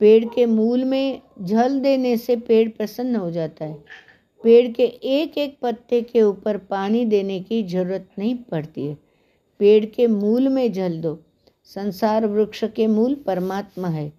पेड़ 0.00 0.24
के 0.24 0.46
मूल 0.46 0.84
में 0.84 1.22
जल 1.40 1.80
देने 1.80 2.16
से 2.16 2.36
पेड़ 2.36 2.68
प्रसन्न 2.68 3.16
हो 3.16 3.30
जाता 3.30 3.64
है। 3.64 3.84
पेड़ 4.42 4.72
के 4.72 4.84
एक 4.84 5.38
एक 5.38 5.58
पत्ते 5.62 6.00
के 6.02 6.22
ऊपर 6.22 6.56
पानी 6.56 7.04
देने 7.04 7.40
की 7.40 7.62
ज़रूरत 7.62 8.08
नहीं 8.18 8.34
पड़ती 8.34 8.86
है। 8.86 8.98
पेड़ 9.58 9.84
के 9.84 10.06
मूल 10.06 10.48
में 10.48 10.72
जल 10.72 11.00
दो। 11.00 11.22
संसार 11.64 12.26
वृक्ष 12.26 12.64
के 12.64 12.86
मूल 12.86 13.14
परमात्मा 13.14 13.88
है। 13.88 14.12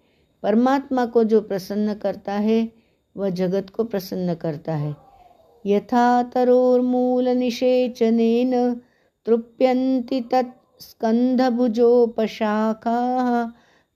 परमात्मा 0.43 1.05
को 1.05 1.23
जो 1.23 1.41
प्रसन्न 1.41 1.93
करता 1.93 2.33
है, 2.33 2.71
वह 3.17 3.29
जगत 3.29 3.69
को 3.69 3.83
प्रसन्न 3.83 4.33
करता 4.33 4.75
है। 4.75 4.95
यथा 5.65 6.23
तरोर्मूल 6.23 7.29
निषेचनेन 7.29 8.73
तृप्यन्ति 9.25 10.21
तत् 10.21 10.57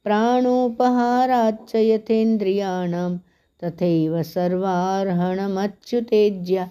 प्राणोपहाराच्च 0.05 1.75
यथेन्द्रियाणां 1.75 3.17
तथैव 3.63 4.23
सर्वार्हणमच्युतेज्य 4.23 6.67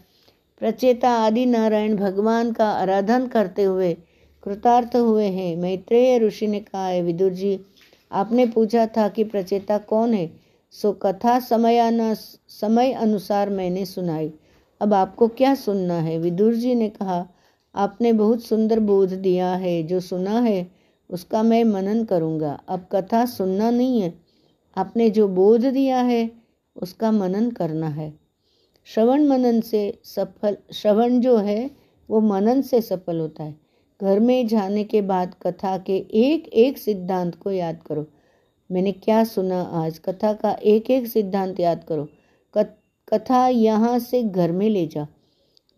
प्रचेता 0.58 1.10
आदि 1.10 1.46
नारायण 1.46 1.96
भगवान 1.96 2.52
का 2.52 2.70
आराधन 2.70 3.26
करते 3.26 3.64
हुए, 3.64 3.96
कृतार्थ 4.42 4.96
हुए 4.96 5.24
हैं। 5.24 5.56
मैत्रेय 5.56 6.18
ऋषि 6.18 6.46
ने 6.46 6.60
कहा 6.60 6.86
है 6.86 7.02
विदुर 7.02 7.32
जी 7.32 7.60
आपने 8.12 8.46
पूछा 8.46 8.86
था 8.86 9.08
कि 9.08 9.24
प्रचेता 9.24 9.78
कौन 9.78 10.14
है? 10.14 10.30
सो 10.70 10.92
कथा 10.92 11.40
समयाना, 11.40 12.14
समय 12.48 12.92
अनुसार 12.92 13.50
मैंने 13.50 13.84
सुनाई। 13.84 14.32
अब 14.80 14.94
आपको 14.94 15.28
क्या 15.28 15.54
सुनना 15.54 15.94
है? 15.94 16.18
विदुर 16.18 16.54
जी 16.54 16.74
ने 16.74 16.88
कहा, 16.88 17.26
आपने 17.74 18.12
बहुत 18.12 18.42
सुंदर 18.42 18.80
बोध 18.80 19.08
दिया 19.08 19.54
है। 19.54 19.82
जो 19.82 20.00
सुना 20.00 20.40
है 20.40 20.83
उसका 21.14 21.42
मैं 21.42 21.64
मनन 21.64 22.04
करूँगा। 22.04 22.60
अब 22.68 22.86
कथा 22.92 23.26
सुनना 23.26 23.70
नहीं 23.70 24.00
है। 24.00 24.14
आपने 24.76 25.10
जो 25.10 25.28
बोध 25.28 25.60
दिया 25.60 25.98
है, 25.98 26.30
उसका 26.76 27.10
मनन 27.12 27.50
करना 27.50 27.88
है। 27.88 28.14
श्रवण 28.84 29.24
मनन 29.24 29.60
से 29.60 30.00
सफल, 30.04 30.56
श्रवण 30.72 31.20
जो 31.20 31.36
है, 31.36 31.70
वो 32.10 32.20
मनन 32.20 32.62
से 32.62 32.80
सफल 32.80 33.20
होता 33.20 33.44
है। 33.44 33.54
घर 34.02 34.20
में 34.20 34.46
जाने 34.46 34.84
के 34.84 35.02
बाद 35.02 35.34
कथा 35.42 35.78
के 35.78 35.96
एक 35.96 36.48
एक 36.48 36.78
सिद्धांत 36.78 37.34
को 37.34 37.50
याद 37.50 37.82
करो। 37.86 38.06
मैंने 38.72 38.92
क्या 38.92 39.24
सुना 39.24 39.62
आज? 39.62 39.98
कथा 39.98 40.32
का 40.32 40.52
एक 40.52 40.90
एक 40.90 41.06
सिद्धांत 41.06 41.60
याद 41.60 41.84
करो। 41.84 42.08
कथा 43.08 43.48
यहाँ 43.48 43.98
से 43.98 44.22
घर 44.22 44.52
में 44.52 44.68
ले 44.70 44.86
जा 44.86 45.06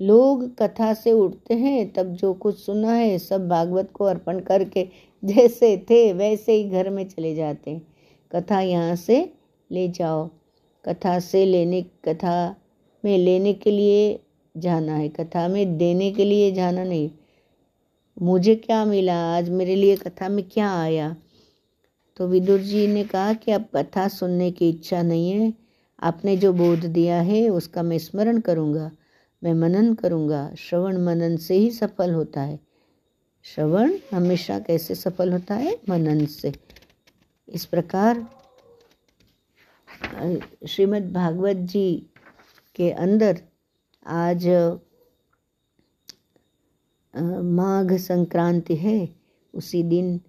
लोग 0.01 0.57
कथा 0.59 0.95
से 0.95 1.13
उठते 1.13 1.55
हैं, 1.55 1.93
तब 1.93 2.15
जो 2.15 2.35
कुछ 2.35 2.59
सुना 2.59 2.93
है, 2.93 3.19
सब 3.19 3.49
भागवत 3.49 3.91
को 3.95 4.05
अर्पण 4.05 4.41
करके 4.41 4.89
जैसे 5.25 5.77
थे, 5.77 6.13
वैसे 6.13 6.53
ही 6.53 6.71
घर 6.71 6.91
में 6.91 7.09
चले 7.09 7.35
जाते 7.35 7.71
हैं। 7.71 7.87
कथा 8.33 8.61
यहाँ 8.61 8.97
से 8.97 9.33
ले 9.73 9.89
जाओ। 9.89 10.31
कथा 10.85 11.19
से 11.19 11.47
लेने, 11.47 11.83
कथा 11.83 12.57
में 13.05 13.19
लेने 13.19 13.53
के 13.53 13.71
लिए 13.71 14.21
जाना 14.57 14.97
है। 14.97 15.09
कथा 15.09 15.49
में 15.49 15.79
देने 15.79 16.13
के 16.13 16.25
लिए 16.25 16.53
जाना 16.53 16.85
नहीं। 16.85 17.11
मुझे 18.23 18.55
क्या 18.55 18.85
मिला? 18.85 19.37
आज 19.37 19.51
मेरे 19.51 19.75
लिए 19.77 19.97
कथा 19.97 20.29
में 20.29 20.45
क्या 20.53 20.81
आया? 20.81 21.17
तो 22.17 22.27
विदुर 22.27 22.61
जी 22.61 22.87
ने 22.87 23.05
कहा 23.05 23.33
कि 23.33 23.53
अब 23.53 23.69
कथा 23.77 24.09
सुनने 24.09 24.51
की 24.51 24.69
इच्छा 24.69 25.03
नहीं 25.03 25.31
है। 25.31 25.55
आपने 26.03 26.37
जो 26.37 26.53
बोध 26.53 26.79
दिया 26.79 27.21
है, 27.21 27.49
उसका 27.49 27.83
मैं 27.83 27.99
स्मरण 27.99 28.41
करूँगा। 28.41 28.91
मैं 29.45 29.55
मनन 29.55 29.95
करूँगा। 29.95 30.55
श्रवण 30.59 30.99
मनन 30.99 31.37
से 31.37 31.55
ही 31.55 31.71
सफल 31.71 32.13
होता 32.13 32.43
है। 32.43 32.59
श्रवण 33.45 33.93
हमेशा 34.13 34.59
कैसे 34.59 34.95
सफल 34.95 35.33
होता 35.33 35.55
है? 35.55 35.81
मनन 35.89 36.27
से। 36.27 36.53
इस 37.49 37.67
प्रकार 37.67 38.27
श्रीमद् 40.69 41.13
भागवत 41.13 41.57
जी 41.57 42.07
के 42.75 42.91
अंदर 42.91 43.41
आज 44.07 44.47
माघ 47.43 47.97
संक्रांति 47.97 48.77
है। 48.77 49.09
उसी 49.55 49.83
दिन 49.83 50.21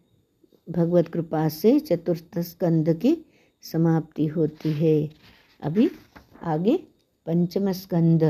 भगवत 0.70 1.08
कृपा 1.08 1.48
से 1.50 1.80
चतुर्थ 1.80 2.40
स्कंद 2.40 2.94
की 2.94 3.18
समाप्ति 3.62 4.26
होती 4.28 4.72
है। 4.74 5.10
अभी 5.62 5.90
आगे 6.44 6.78
पंचम 7.26 7.72
स्कंद। 7.72 8.24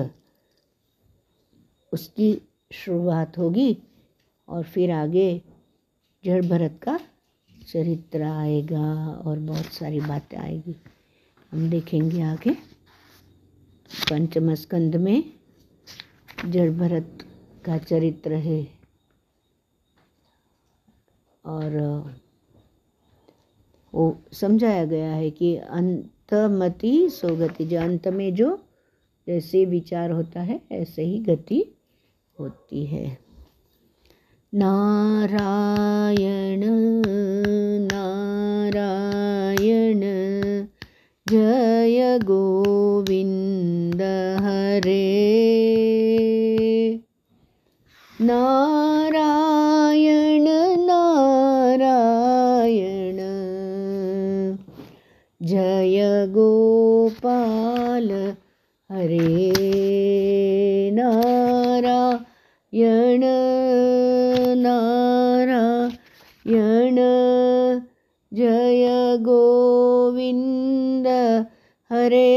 उसकी 1.93 2.41
शुरुआत 2.71 3.37
होगी 3.37 3.77
और 4.47 4.63
फिर 4.63 4.91
आगे 4.91 5.41
जड़ 6.25 6.45
भरत 6.45 6.79
का 6.83 6.99
चरित्र 7.67 8.23
आएगा 8.23 9.11
और 9.25 9.39
बहुत 9.39 9.65
सारी 9.65 9.99
बातें 9.99 10.37
आएगी। 10.37 10.75
हम 11.51 11.69
देखेंगे 11.69 12.21
आगे। 12.21 12.51
पंचम 14.09 14.53
स्कंद 14.55 14.95
में 14.95 15.23
जड़ 16.45 16.71
भरत 16.71 17.25
का 17.65 17.77
चरित्र 17.77 18.33
है 18.33 18.67
और 21.45 21.71
वो 23.93 24.21
समझाया 24.33 24.85
गया 24.85 25.11
है 25.11 25.31
कि 25.31 25.55
अंतमति 25.57 27.09
सोगति 27.09 27.65
जो 27.65 27.79
अंत 27.79 28.07
में 28.07 28.35
जो 28.35 28.59
जैसे 29.27 29.65
विचार 29.65 30.11
होता 30.11 30.41
है, 30.41 30.61
ऐसे 30.71 31.03
ही 31.03 31.19
गति 31.19 31.76
होती 32.39 32.85
है। 32.85 33.17
नारायण 34.53 36.63
नारायण 37.91 40.01
जय 41.29 42.19
गोविंद 42.23 44.01
हरे। 44.41 45.03
नारायण 48.21 50.47
नारायण 50.79 53.17
जय 55.47 56.25
गोपाल 56.29 58.31
हरे। 58.91 59.57
नारायण 62.73 63.21
नारायण 64.61 66.95
जय 68.31 69.15
गोविन्द 69.25 71.07
हरे 71.91 72.33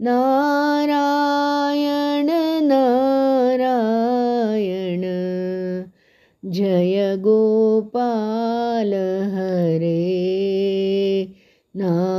नारायण 0.00 2.30
नारायण 2.62 5.02
जय 6.52 7.14
गोपाल 7.18 8.94
हरे 9.34 10.04
नारायण। 11.74 12.15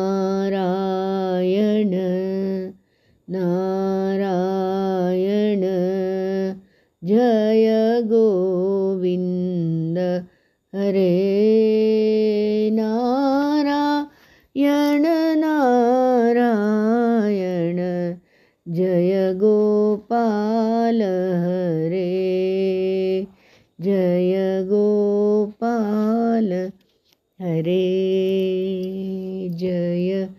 हरे 27.68 29.50
जय 29.50 30.30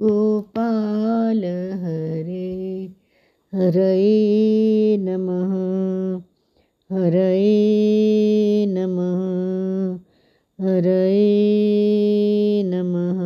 गोपाल 0.00 1.44
हरे। 1.72 2.88
हरये 3.54 4.96
नमः। 4.96 5.52
हरये 6.96 8.66
नमः। 8.68 9.94
हरये 10.66 12.62
नमः। 12.66 13.22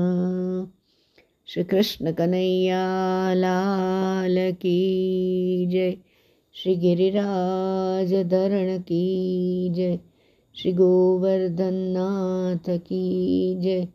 श्री 1.47 1.65
कृष्ण 1.65 2.13
कन्हैया 2.13 3.35
लाल 3.35 4.53
की 4.53 5.67
जय। 5.67 5.97
श्री 6.55 6.77
गिरिराज 6.77 8.15
धरण 8.15 8.79
की 8.79 9.69
जय। 9.71 9.99
श्री 10.63 10.73
गोवर्धन 10.73 11.75
नाथ 11.75 12.79
की 12.79 13.61
जय। 13.61 13.89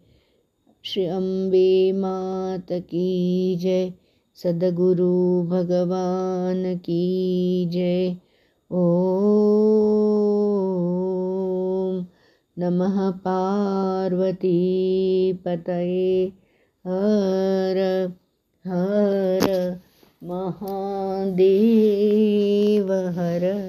श्री 0.84 1.06
अम्बे 1.06 1.92
मात 1.92 2.68
की 2.72 3.56
जय। 3.56 3.94
सदगुरु 4.36 5.44
भगवान 5.44 6.78
की 6.78 7.66
जय। 7.66 8.18
ओ 8.72 9.08
नमः 12.60 13.12
पार्वती 13.12 14.54
पतये। 15.34 16.32
हर 16.88 18.12
हर 18.68 19.80
महादेव, 20.24 22.94
हर। 22.94 23.62